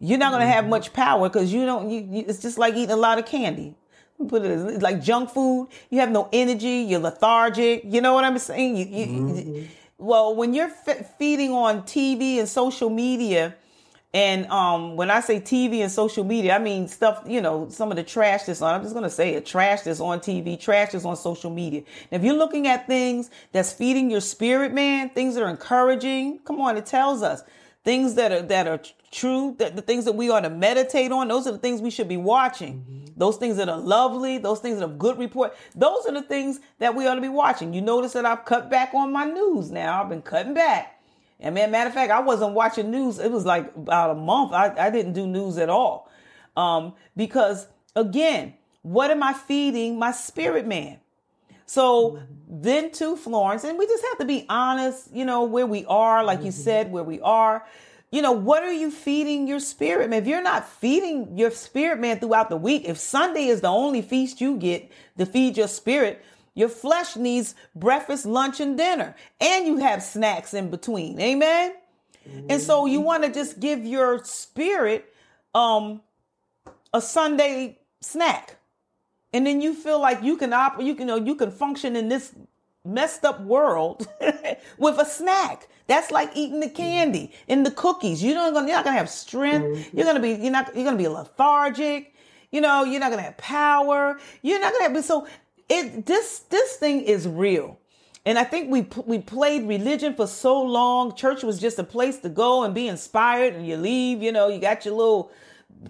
[0.00, 0.70] You're not going to have mm-hmm.
[0.70, 1.90] much power because you don't.
[1.90, 3.74] You, you, it's just like eating a lot of candy
[4.28, 5.68] put it as like junk food.
[5.90, 6.86] You have no energy.
[6.88, 7.82] You're lethargic.
[7.84, 8.76] You know what I'm saying?
[8.76, 9.62] You, you, mm-hmm.
[9.98, 10.70] Well, when you're
[11.18, 13.54] feeding on TV and social media,
[14.12, 17.90] and um, when I say TV and social media, I mean stuff, you know, some
[17.90, 20.58] of the trash that's on, I'm just going to say it, trash that's on TV,
[20.58, 21.82] trash that's on social media.
[22.12, 26.38] And if you're looking at things that's feeding your spirit, man, things that are encouraging,
[26.40, 27.42] come on, it tells us
[27.82, 28.80] things that are, that are
[29.14, 31.90] true, that the things that we ought to meditate on, those are the things we
[31.90, 32.80] should be watching.
[32.80, 33.04] Mm-hmm.
[33.16, 36.60] Those things that are lovely, those things that are good report, those are the things
[36.80, 37.72] that we ought to be watching.
[37.72, 40.02] You notice that I've cut back on my news now.
[40.02, 41.00] I've been cutting back.
[41.38, 43.18] And man, matter of fact, I wasn't watching news.
[43.18, 44.52] It was like about a month.
[44.52, 46.10] I, I didn't do news at all.
[46.56, 50.98] Um, because again, what am I feeding my spirit man?
[51.66, 52.24] So mm-hmm.
[52.48, 56.24] then to Florence, and we just have to be honest, you know, where we are,
[56.24, 56.46] like mm-hmm.
[56.46, 57.64] you said, where we are.
[58.10, 60.22] You know, what are you feeding your spirit man?
[60.22, 64.02] If you're not feeding your spirit man throughout the week, if Sunday is the only
[64.02, 66.24] feast you get to feed your spirit,
[66.54, 69.16] your flesh needs breakfast, lunch, and dinner.
[69.40, 71.20] And you have snacks in between.
[71.20, 71.74] Amen.
[72.28, 72.46] Mm-hmm.
[72.50, 75.12] And so you want to just give your spirit
[75.54, 76.02] um
[76.92, 78.56] a Sunday snack.
[79.32, 81.96] and then you feel like you can op- you can you know you can function
[81.96, 82.32] in this
[82.84, 84.06] messed up world
[84.78, 85.68] with a snack.
[85.86, 88.22] That's like eating the candy and the cookies.
[88.22, 89.64] You don't gonna, you're not gonna have strength.
[89.64, 89.96] Mm-hmm.
[89.96, 92.14] You're gonna be you're not you're gonna be lethargic.
[92.50, 94.18] You know you're not gonna have power.
[94.42, 95.26] You're not gonna have so
[95.68, 97.78] it this this thing is real.
[98.26, 101.14] And I think we we played religion for so long.
[101.14, 104.22] Church was just a place to go and be inspired, and you leave.
[104.22, 105.30] You know, you got your little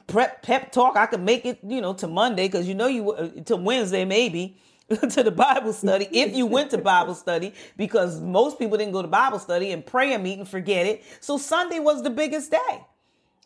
[0.09, 0.97] prep pep talk.
[0.97, 4.05] I could make it, you know, to Monday because you know you uh, to Wednesday
[4.05, 4.57] maybe
[5.11, 9.03] to the Bible study if you went to Bible study because most people didn't go
[9.03, 11.03] to Bible study and prayer meeting forget it.
[11.21, 12.85] So Sunday was the biggest day.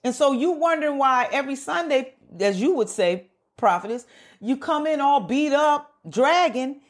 [0.05, 3.27] And so you wondering why every Sunday, as you would say,
[3.57, 4.07] prophetess,
[4.41, 6.81] you come in all beat up, dragging,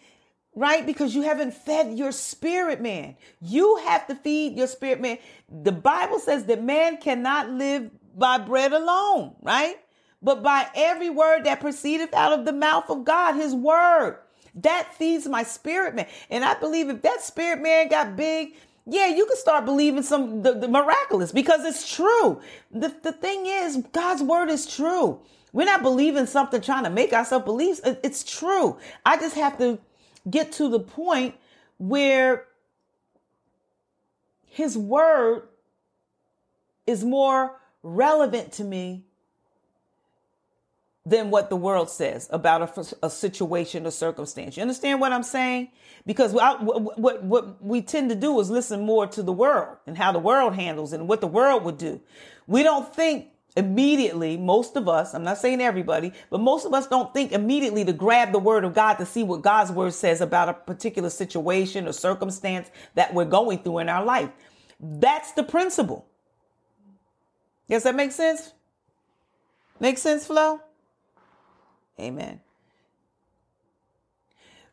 [0.55, 0.85] right?
[0.85, 3.17] Because you haven't fed your spirit man.
[3.41, 5.19] You have to feed your spirit man.
[5.49, 9.77] The Bible says that man cannot live by bread alone, right?
[10.21, 14.19] But by every word that proceedeth out of the mouth of God, his word.
[14.63, 16.07] That feeds my spirit man.
[16.31, 18.55] And I believe if that spirit man got big,
[18.87, 22.41] yeah, you can start believing some the, the miraculous because it's true.
[22.73, 25.21] The, the thing is, God's word is true.
[25.53, 27.81] We're not believing something trying to make ourselves believe.
[27.85, 28.79] It's true.
[29.05, 29.79] I just have to
[30.29, 31.35] get to the point
[31.79, 32.47] where
[34.47, 35.49] his word
[36.87, 39.05] is more relevant to me
[41.09, 44.57] than what the world says about a, a situation or circumstance.
[44.57, 45.69] You understand what I'm saying?
[46.05, 46.63] Because what,
[46.99, 50.19] what, what we tend to do is listen more to the world and how the
[50.19, 52.01] world handles and what the world would do.
[52.47, 56.87] We don't think immediately, most of us, I'm not saying everybody, but most of us
[56.87, 60.21] don't think immediately to grab the word of God to see what God's word says
[60.21, 64.29] about a particular situation or circumstance that we're going through in our life.
[64.79, 66.07] That's the principle.
[67.69, 68.53] Does that make sense?
[69.81, 70.61] Make sense, Flo?
[72.01, 72.41] Amen.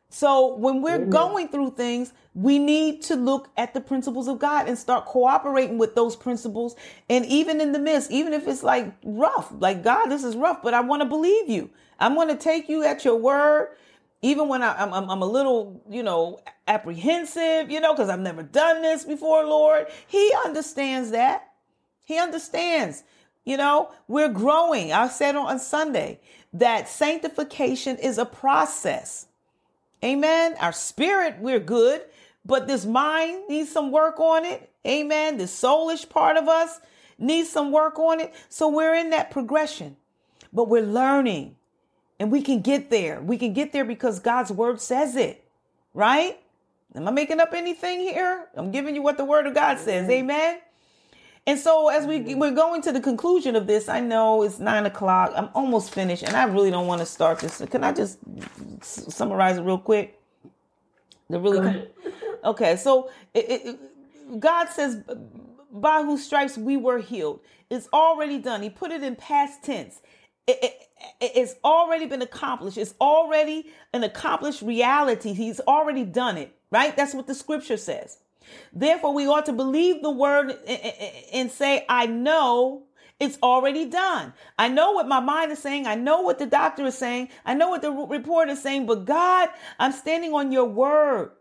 [0.09, 1.09] So when we're Amen.
[1.09, 5.77] going through things, we need to look at the principles of God and start cooperating
[5.77, 6.75] with those principles.
[7.09, 10.61] And even in the midst, even if it's like rough, like God, this is rough,
[10.61, 11.69] but I want to believe you.
[11.99, 13.75] I'm going to take you at your word.
[14.21, 18.19] Even when I, am I'm, I'm a little, you know, apprehensive, you know, because I've
[18.21, 19.87] never done this before, Lord.
[20.07, 21.49] He understands that.
[22.05, 23.03] He understands.
[23.45, 24.91] You know, we're growing.
[24.91, 26.19] I said on Sunday
[26.53, 29.27] that sanctification is a process.
[30.03, 30.55] Amen.
[30.59, 32.01] Our spirit, we're good,
[32.43, 34.71] but this mind needs some work on it.
[34.85, 35.37] Amen.
[35.37, 36.79] The soulish part of us
[37.17, 38.33] needs some work on it.
[38.49, 39.95] So we're in that progression,
[40.51, 41.55] but we're learning
[42.19, 43.21] and we can get there.
[43.21, 45.43] We can get there because God's word says it,
[45.93, 46.39] right?
[46.95, 48.47] Am I making up anything here?
[48.55, 50.09] I'm giving you what the word of God says.
[50.09, 50.59] Amen.
[51.47, 54.85] And so as we we're going to the conclusion of this, I know it's nine
[54.85, 55.31] o'clock.
[55.35, 57.61] I'm almost finished, and I really don't want to start this.
[57.69, 58.17] Can I just
[58.81, 60.19] summarize it real quick?
[61.29, 61.87] The really
[62.45, 62.75] okay.
[62.77, 65.03] So it, it, God says,
[65.71, 68.63] "By whose stripes we were healed." It's already done.
[68.63, 70.01] He put it in past tense.
[70.47, 70.73] It,
[71.21, 72.77] it's already been accomplished.
[72.77, 75.33] It's already an accomplished reality.
[75.33, 76.55] He's already done it.
[76.71, 76.95] Right?
[76.95, 78.17] That's what the scripture says.
[78.73, 80.51] Therefore, we ought to believe the word
[81.33, 82.83] and say, I know
[83.19, 84.33] it's already done.
[84.59, 85.87] I know what my mind is saying.
[85.87, 87.29] I know what the doctor is saying.
[87.45, 88.85] I know what the report is saying.
[88.85, 91.31] But God, I'm standing on your word.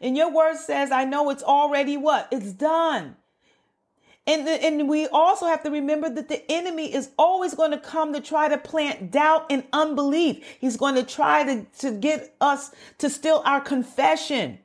[0.00, 2.28] And your word says, I know it's already what?
[2.30, 3.16] It's done.
[4.26, 7.78] And, the, and we also have to remember that the enemy is always going to
[7.78, 10.44] come to try to plant doubt and unbelief.
[10.60, 14.60] He's going to try to, to get us to steal our confession.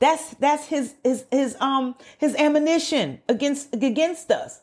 [0.00, 4.62] That's that's his his his um his ammunition against against us.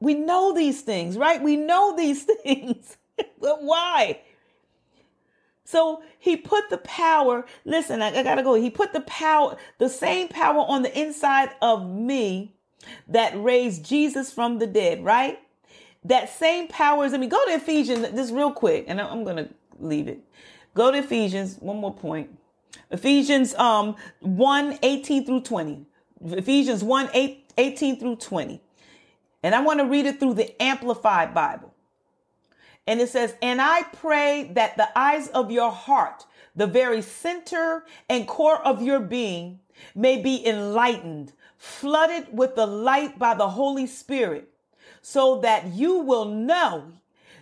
[0.00, 1.42] We know these things, right?
[1.42, 2.98] We know these things.
[3.40, 4.20] but why?
[5.64, 8.54] So he put the power, listen, I, I, gotta go.
[8.54, 12.54] He put the power, the same power on the inside of me
[13.08, 15.40] that raised Jesus from the dead, right?
[16.04, 17.26] That same power is in me.
[17.26, 19.48] Go to Ephesians, just real quick, and I'm gonna
[19.80, 20.20] leave it.
[20.74, 22.30] Go to Ephesians, one more point.
[22.90, 25.86] Ephesians um 1 18 through 20.
[26.24, 28.60] Ephesians 1 8, 18 through 20.
[29.42, 31.74] And I want to read it through the Amplified Bible.
[32.86, 36.24] And it says, And I pray that the eyes of your heart,
[36.54, 39.60] the very center and core of your being,
[39.94, 44.48] may be enlightened, flooded with the light by the Holy Spirit,
[45.02, 46.92] so that you will know,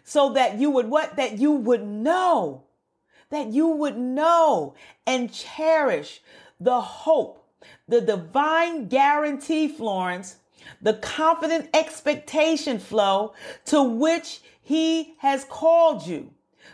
[0.03, 1.17] so that you would what?
[1.17, 2.64] That you would know
[3.35, 4.75] that you would know
[5.07, 6.21] and cherish
[6.61, 7.47] the hope,
[7.89, 10.37] the divine guarantee, Florence,
[10.81, 13.35] the confident expectation flow
[13.67, 16.31] to which he has called you,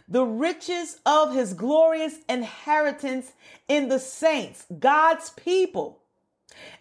[0.08, 3.32] the riches of his glorious inheritance
[3.68, 5.98] in the saints, God's people.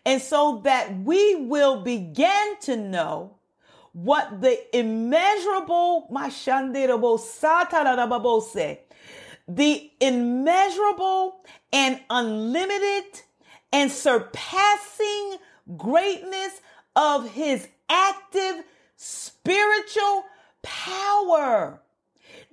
[0.06, 3.36] And so that we will begin to know
[3.94, 6.08] what the immeasurable,
[9.50, 11.43] the immeasurable
[11.74, 13.22] and unlimited
[13.74, 15.38] and surpassing
[15.76, 16.62] greatness
[16.95, 18.64] of his active
[18.95, 20.24] spiritual
[20.62, 21.82] power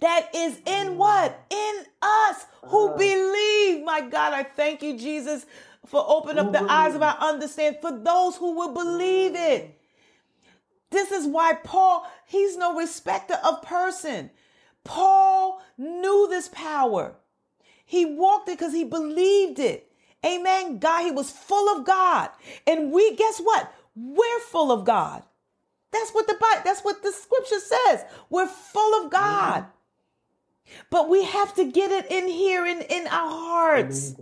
[0.01, 1.39] that is in what?
[1.51, 3.85] In us who uh, believe.
[3.85, 5.47] My God, I thank you, Jesus,
[5.87, 9.79] for opening up the eyes of our understanding for those who will believe it.
[10.91, 14.31] This is why Paul, he's no respecter of person.
[14.87, 17.15] Paul knew this power.
[17.85, 19.91] He walked it because he believed it.
[20.25, 20.79] Amen.
[20.79, 22.31] God, he was full of God.
[22.67, 23.73] And we, guess what?
[23.95, 25.23] We're full of God.
[25.93, 28.05] That's what the Bible, that's what the scripture says.
[28.29, 29.63] We're full of God.
[29.63, 30.81] Mm-hmm.
[30.91, 34.17] But we have to get it in here in, in our hearts.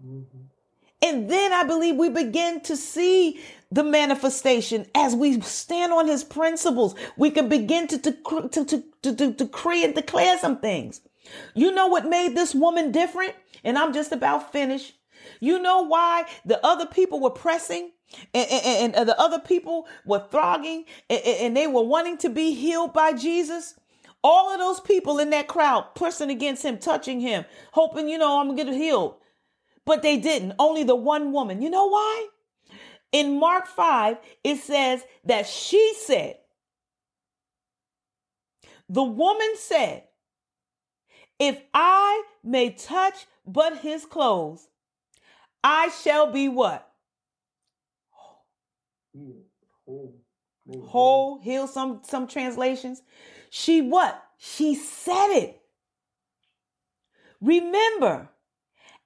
[0.00, 0.22] Mm-hmm.
[1.02, 3.40] And then I believe we begin to see
[3.74, 6.94] the manifestation as we stand on his principles.
[7.16, 11.00] We can begin to, to, to, to, decree and declare some things.
[11.54, 13.34] You know what made this woman different?
[13.64, 14.94] And I'm just about finished.
[15.40, 17.90] You know why the other people were pressing
[18.32, 23.12] and, the other people were thronging and, and they were wanting to be healed by
[23.12, 23.74] Jesus?
[24.22, 28.38] All of those people in that crowd pressing against him, touching him, hoping, you know,
[28.38, 29.16] I'm going to get healed.
[29.84, 30.54] But they didn't.
[30.60, 31.60] Only the one woman.
[31.60, 32.28] You know why?
[33.14, 36.36] In Mark 5, it says that she said,
[38.88, 40.02] the woman said,
[41.38, 44.66] if I may touch but his clothes,
[45.62, 46.90] I shall be what?
[50.88, 51.38] Whole.
[51.38, 53.00] Heal some some translations.
[53.48, 54.20] She what?
[54.38, 55.60] She said it.
[57.40, 58.28] Remember,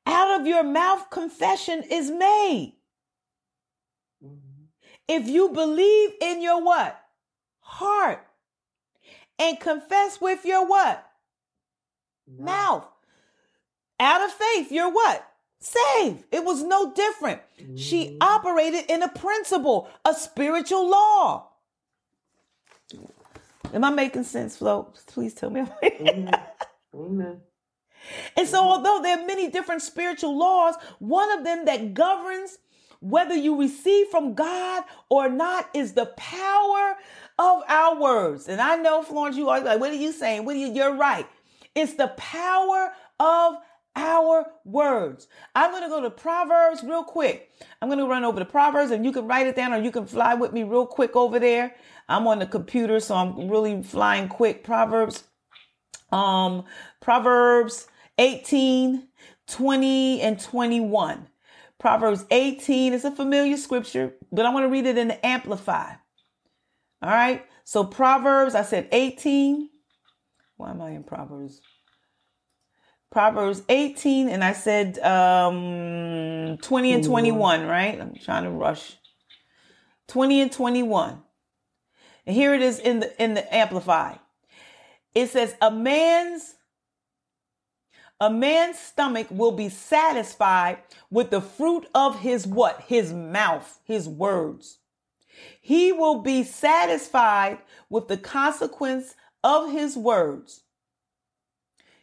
[0.06, 2.77] out of your mouth confession is made.
[5.08, 5.22] Mm-hmm.
[5.22, 7.00] If you believe in your what?
[7.60, 8.24] Heart.
[9.38, 11.04] And confess with your what?
[12.38, 12.86] Mouth.
[14.00, 15.24] Out of faith, you're what?
[15.60, 16.24] Saved.
[16.30, 17.40] It was no different.
[17.60, 17.76] Mm-hmm.
[17.76, 21.48] She operated in a principle, a spiritual law.
[23.72, 24.92] Am I making sense, Flo?
[25.08, 25.64] Please tell me.
[25.84, 26.30] Amen.
[26.94, 27.40] Amen.
[28.36, 32.58] And so, although there are many different spiritual laws, one of them that governs
[33.00, 36.96] whether you receive from God or not is the power
[37.38, 38.48] of our words.
[38.48, 40.44] And I know, Florence, you are like, what are you saying?
[40.44, 40.72] What are you?
[40.72, 41.26] You're right.
[41.74, 43.54] It's the power of
[43.94, 45.28] our words.
[45.54, 47.50] I'm going to go to Proverbs real quick.
[47.80, 49.90] I'm going to run over the Proverbs and you can write it down or you
[49.90, 51.74] can fly with me real quick over there.
[52.08, 54.64] I'm on the computer, so I'm really flying quick.
[54.64, 55.24] Proverbs,
[56.10, 56.64] um,
[57.00, 57.88] Proverbs
[58.18, 59.08] 18,
[59.46, 61.28] 20, and 21.
[61.78, 65.92] Proverbs 18 is a familiar scripture, but I want to read it in the Amplify.
[67.02, 67.44] All right.
[67.64, 69.68] So Proverbs, I said 18.
[70.56, 71.60] Why am I in Proverbs?
[73.10, 77.98] Proverbs 18, and I said um, 20 and 21, right?
[78.00, 78.96] I'm trying to rush.
[80.08, 81.22] 20 and 21.
[82.26, 84.16] And here it is in the in the amplify.
[85.14, 86.54] It says a man's
[88.20, 90.78] a man's stomach will be satisfied
[91.10, 92.80] with the fruit of his what?
[92.82, 94.78] His mouth, his words.
[95.60, 97.58] He will be satisfied
[97.88, 99.14] with the consequence
[99.44, 100.62] of his words.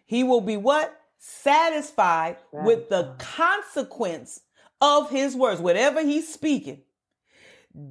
[0.05, 0.97] He will be what?
[1.17, 4.41] Satisfied, with the consequence
[4.79, 6.81] of his words, whatever he's speaking.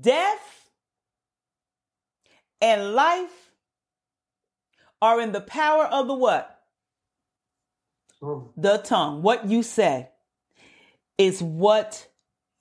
[0.01, 0.71] Death
[2.61, 3.51] and life
[5.03, 6.54] are in the power of the what?
[8.25, 8.51] Oh.
[8.57, 9.23] The tongue.
[9.23, 10.09] What you say
[11.19, 12.09] is what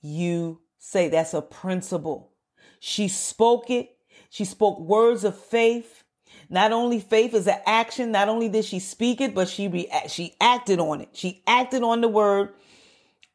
[0.02, 1.10] you say.
[1.10, 2.32] That's a principle.
[2.80, 3.96] She spoke it.
[4.30, 6.04] She spoke words of faith.
[6.50, 9.90] Not only faith is an action, not only did she speak it, but she re-
[10.08, 11.10] she acted on it.
[11.14, 12.50] She acted on the word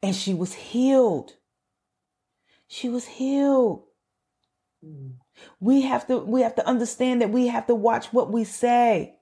[0.03, 1.33] and she was healed.
[2.67, 3.85] She was healed.
[4.85, 5.13] Mm.
[5.59, 9.18] We have to we have to understand that we have to watch what we say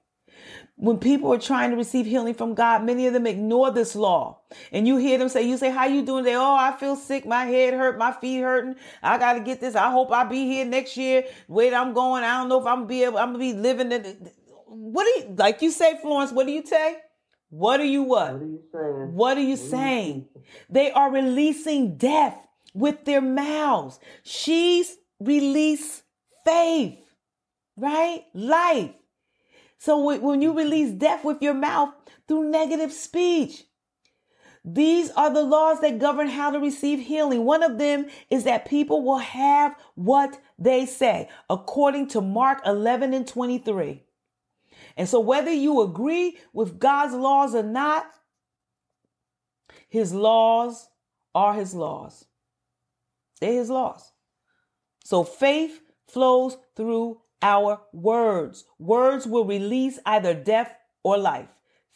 [0.78, 4.40] when people are trying to receive healing from God, many of them ignore this law.
[4.72, 6.24] And you hear them say, you say, how you doing?
[6.24, 7.26] They, oh, I feel sick.
[7.26, 7.98] My head hurt.
[7.98, 8.76] My feet hurting.
[9.02, 9.74] I got to get this.
[9.74, 11.24] I hope I'll be here next year.
[11.48, 12.24] Wait, I'm going.
[12.24, 14.30] I don't know if I'm gonna be able, I'm gonna be living in
[14.68, 16.98] what do you, like you say, Florence, what do you say?
[17.50, 18.34] What are you what?
[18.34, 19.14] What are you saying?
[19.14, 20.28] What are you saying?
[20.68, 22.38] They are releasing death
[22.74, 23.98] with their mouths.
[24.22, 26.02] She's released
[26.44, 26.98] faith,
[27.76, 28.24] right?
[28.34, 28.92] Life.
[29.78, 31.94] So when you release death with your mouth
[32.26, 33.64] through negative speech,
[34.64, 37.44] these are the laws that govern how to receive healing.
[37.44, 43.14] One of them is that people will have what they say, according to Mark 11
[43.14, 44.02] and 23.
[44.96, 48.06] And so, whether you agree with God's laws or not,
[49.88, 50.88] his laws
[51.34, 52.26] are his laws.
[53.40, 54.12] They're his laws.
[55.04, 58.64] So, faith flows through our words.
[58.78, 61.48] Words will release either death or life.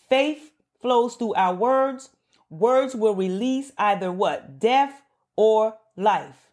[0.09, 2.11] Faith flows through our words
[2.53, 4.61] words will release either what?
[4.61, 5.03] Death
[5.35, 6.51] or life.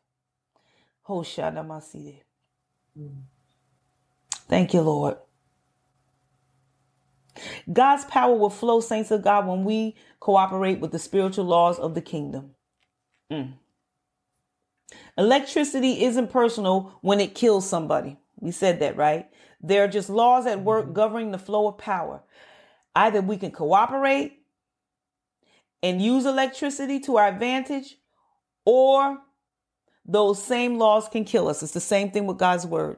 [4.48, 5.18] Thank you, Lord.
[7.72, 11.96] God's power will flow, saints of God, when we cooperate with the spiritual laws of
[11.96, 12.56] the kingdom.
[13.32, 13.54] Mm.
[15.18, 18.18] Electricity isn't personal when it kills somebody.
[18.40, 19.28] We said that, right?
[19.62, 20.94] There are just laws at work mm-hmm.
[20.94, 22.24] governing the flow of power.
[22.96, 24.40] Either we can cooperate
[25.82, 27.96] and use electricity to our advantage,
[28.66, 29.20] or
[30.06, 31.64] those same laws can kill us.
[31.64, 32.98] It's the same thing with God's word.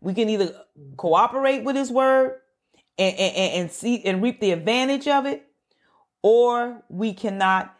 [0.00, 0.54] We can either
[0.96, 2.40] cooperate with his word
[2.98, 5.46] and, and, and see and reap the advantage of it,
[6.22, 7.74] or we cannot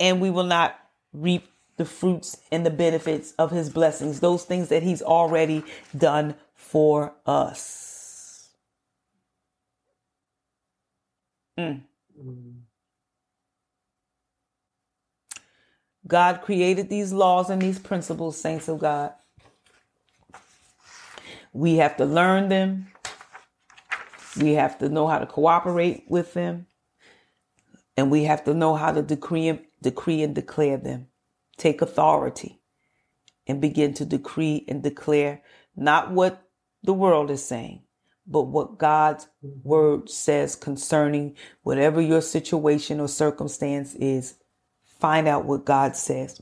[0.00, 0.76] and we will not
[1.12, 1.48] reap
[1.78, 5.64] the fruits and the benefits of his blessings, those things that he's already
[5.96, 8.50] done for us.
[11.58, 11.82] Mm.
[16.06, 19.12] God created these laws and these principles, saints of God.
[21.52, 22.88] We have to learn them.
[24.40, 26.66] We have to know how to cooperate with them.
[27.96, 31.08] And we have to know how to decree decree and declare them.
[31.58, 32.60] Take authority
[33.46, 35.42] and begin to decree and declare
[35.76, 36.48] not what
[36.82, 37.82] the world is saying,
[38.26, 44.36] but what God's word says concerning whatever your situation or circumstance is.
[45.00, 46.40] Find out what God says.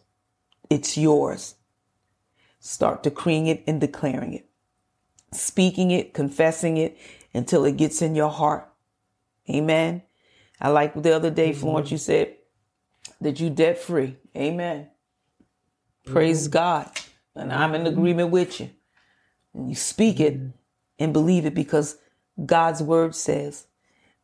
[0.71, 1.57] It's yours.
[2.61, 4.49] Start decreeing it and declaring it,
[5.33, 6.99] speaking it, confessing it
[7.33, 8.69] until it gets in your heart.
[9.49, 10.03] Amen.
[10.61, 12.37] I like the other day, Florence, you said
[13.21, 14.17] that you debt free.
[14.37, 14.89] Amen.
[16.07, 16.53] Praise mm-hmm.
[16.53, 16.91] God.
[17.35, 17.93] And I'm in mm-hmm.
[17.99, 18.71] agreement with you.
[19.55, 20.49] And you speak it mm-hmm.
[20.99, 21.99] and believe it because
[22.45, 23.67] God's word says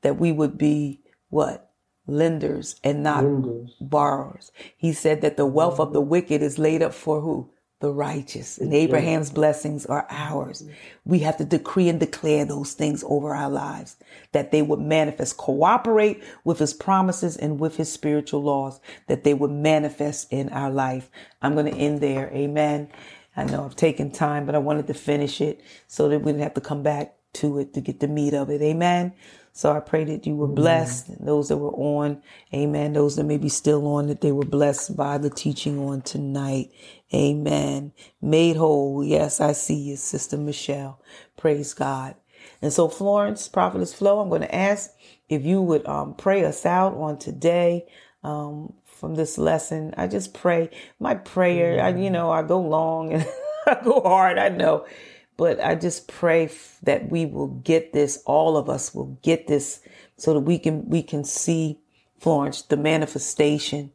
[0.02, 1.70] that we would be what?
[2.06, 3.74] Lenders and not Lenders.
[3.80, 4.50] borrowers.
[4.76, 7.50] He said that the wealth of the wicked is laid up for who?
[7.82, 8.58] The righteous.
[8.58, 10.64] And Abraham's blessings are ours.
[11.04, 13.96] We have to decree and declare those things over our lives
[14.30, 18.78] that they would manifest, cooperate with his promises and with his spiritual laws,
[19.08, 21.10] that they would manifest in our life.
[21.42, 22.30] I'm going to end there.
[22.32, 22.88] Amen.
[23.36, 26.44] I know I've taken time, but I wanted to finish it so that we didn't
[26.44, 28.62] have to come back to it to get the meat of it.
[28.62, 29.12] Amen.
[29.52, 31.24] So I pray that you were blessed.
[31.24, 32.22] Those that were on,
[32.54, 32.94] amen.
[32.94, 36.70] Those that may be still on, that they were blessed by the teaching on tonight.
[37.14, 37.92] Amen.
[38.22, 39.04] Made whole.
[39.04, 41.00] Yes, I see you, Sister Michelle.
[41.36, 42.16] Praise God.
[42.62, 44.90] And so, Florence, Prophetess Flo, I'm going to ask
[45.28, 47.86] if you would um, pray us out on today.
[48.24, 49.94] Um, from this lesson.
[49.98, 50.70] I just pray
[51.00, 51.82] my prayer.
[51.82, 53.26] I, you know, I go long and
[53.66, 54.38] I go hard.
[54.38, 54.86] I know,
[55.36, 56.50] but I just pray
[56.82, 58.22] that we will get this.
[58.26, 59.80] All of us will get this
[60.16, 61.78] so that we can, we can see
[62.18, 63.92] Florence, the manifestation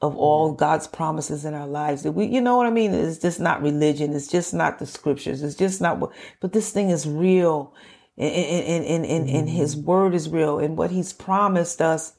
[0.00, 0.58] of all mm-hmm.
[0.58, 2.02] God's promises in our lives.
[2.02, 2.92] That we, you know what I mean?
[2.92, 4.14] It's just not religion.
[4.14, 5.42] It's just not the scriptures.
[5.42, 7.74] It's just not what, but this thing is real
[8.18, 9.56] and, and, and, and, and mm-hmm.
[9.56, 12.14] his word is real and what he's promised us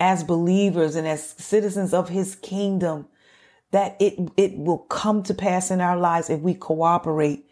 [0.00, 3.06] as believers and as citizens of his kingdom
[3.70, 7.48] that it, it will come to pass in our lives if we cooperate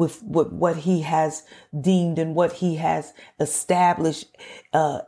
[0.00, 1.44] with, with what he has
[1.80, 4.26] deemed and what he has established,
[4.72, 5.00] uh,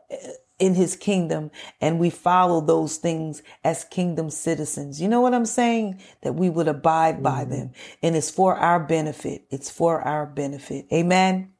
[0.62, 1.50] in his kingdom
[1.80, 5.02] and we follow those things as kingdom citizens.
[5.02, 6.00] You know what I'm saying?
[6.20, 7.24] That we would abide mm-hmm.
[7.24, 9.44] by them and it's for our benefit.
[9.50, 10.86] It's for our benefit.
[10.92, 11.50] Amen.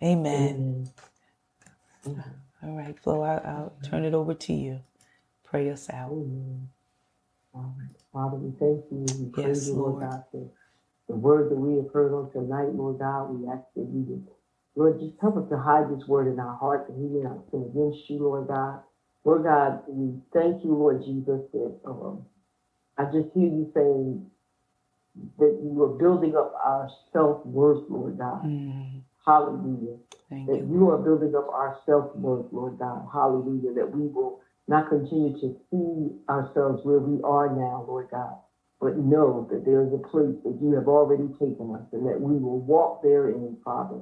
[0.00, 0.88] Amen.
[2.06, 2.20] Mm-hmm.
[2.62, 4.80] All right, Flo, I'll, I'll turn it over to you.
[5.42, 6.12] Pray us out.
[6.12, 6.68] Amen.
[7.54, 7.96] All right.
[8.12, 9.04] Father, we thank you.
[9.18, 10.22] We praise yes, you, Lord, God,
[11.08, 13.30] the word that we have heard on tonight, Lord God.
[13.30, 14.26] We ask that you would,
[14.76, 17.64] Lord, just help us to hide this word in our hearts and we not sin
[17.70, 18.80] against you, Lord God.
[19.24, 22.24] Lord God, we thank you, Lord Jesus, that um,
[22.96, 24.30] I just hear you saying
[25.38, 28.44] that you are building up our self worth, Lord God.
[28.44, 29.02] Mm.
[29.26, 29.96] Hallelujah.
[30.30, 30.68] Thank that you.
[30.72, 33.06] you are building up our self worth, Lord God.
[33.12, 33.74] Hallelujah.
[33.74, 38.36] That we will not continue to see ourselves where we are now, Lord God,
[38.80, 42.20] but know that there is a place that you have already taken us and that
[42.20, 44.00] we will walk therein, Father.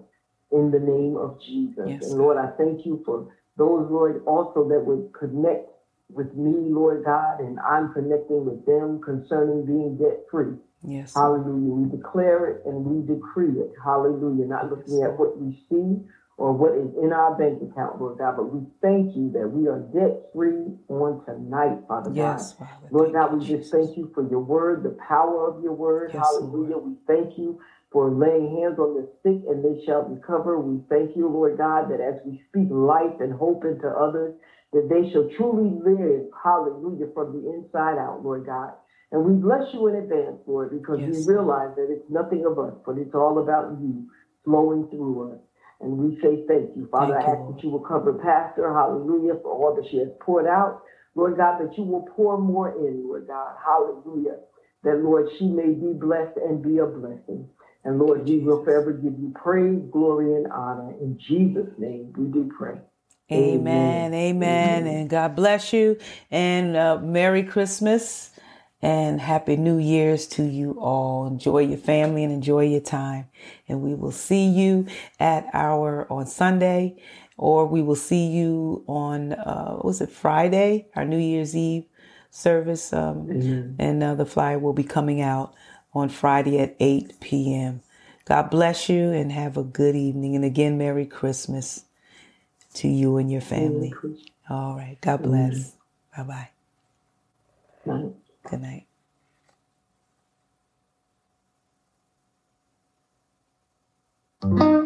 [0.53, 1.85] in the name of Jesus.
[1.89, 2.07] Yes.
[2.07, 5.69] And Lord, I thank you for those, Lord, also that would connect
[6.13, 10.55] with me, Lord God, and I'm connecting with them concerning being debt free.
[10.85, 11.15] Yes.
[11.15, 11.73] Hallelujah.
[11.75, 13.73] We declare it and we decree it.
[13.83, 14.47] Hallelujah.
[14.47, 15.99] Not looking at what we see
[16.37, 19.69] or what is in our bank account, Lord God, but we thank you that we
[19.69, 22.69] are debt free on tonight, Father Yes, God.
[22.69, 22.89] Father.
[22.91, 26.11] Lord God, we just thank you for your word, the power of your word.
[26.13, 26.77] Yes, Hallelujah.
[26.77, 27.59] We thank you
[27.91, 30.61] for laying hands on the sick and they shall recover.
[30.61, 34.35] We thank you, Lord God, that as we speak life and hope into others,
[34.75, 38.73] that they shall truly live, hallelujah, from the inside out, Lord God.
[39.11, 42.59] And we bless you in advance, Lord, because Yes, we realize that it's nothing of
[42.59, 44.05] us, but it's all about you
[44.45, 45.41] flowing through us.
[45.81, 46.89] And we say thank you.
[46.91, 47.57] Father, Thank I ask Lord.
[47.57, 50.83] that you will cover Pastor, hallelujah, for all that she has poured out.
[51.15, 54.37] Lord God, that you will pour more in, Lord God, hallelujah.
[54.85, 57.49] That, Lord, she may be blessed and be a blessing.
[57.85, 60.93] And Lord, you, we will forever give you praise, glory, and honor.
[61.01, 62.79] In Jesus' name, we do pray.
[63.33, 64.13] Amen.
[64.13, 64.15] Amen.
[64.15, 64.87] Amen.
[64.87, 65.99] And God bless you.
[66.31, 68.31] And uh, Merry Christmas
[68.83, 71.27] and Happy New Year's to you all.
[71.27, 73.27] Enjoy your family and enjoy your time.
[73.69, 74.87] And we will see you
[75.21, 76.97] at our on Sunday,
[77.37, 81.85] or we will see you on uh, what was it Friday, our New Year's Eve
[82.31, 82.93] service.
[82.93, 83.77] Um, Amen.
[83.79, 85.55] and uh, the flyer will be coming out
[85.95, 87.83] on Friday at 8 p.m.
[88.27, 90.37] God bless you and have a good evening.
[90.37, 91.85] And again, Merry Christmas
[92.75, 94.01] to you and your family.
[94.51, 94.99] All right.
[95.01, 95.75] God bless.
[96.17, 96.51] Bye bye.
[97.87, 98.05] bye.
[98.51, 98.87] Good night.
[104.45, 104.86] Mm-hmm.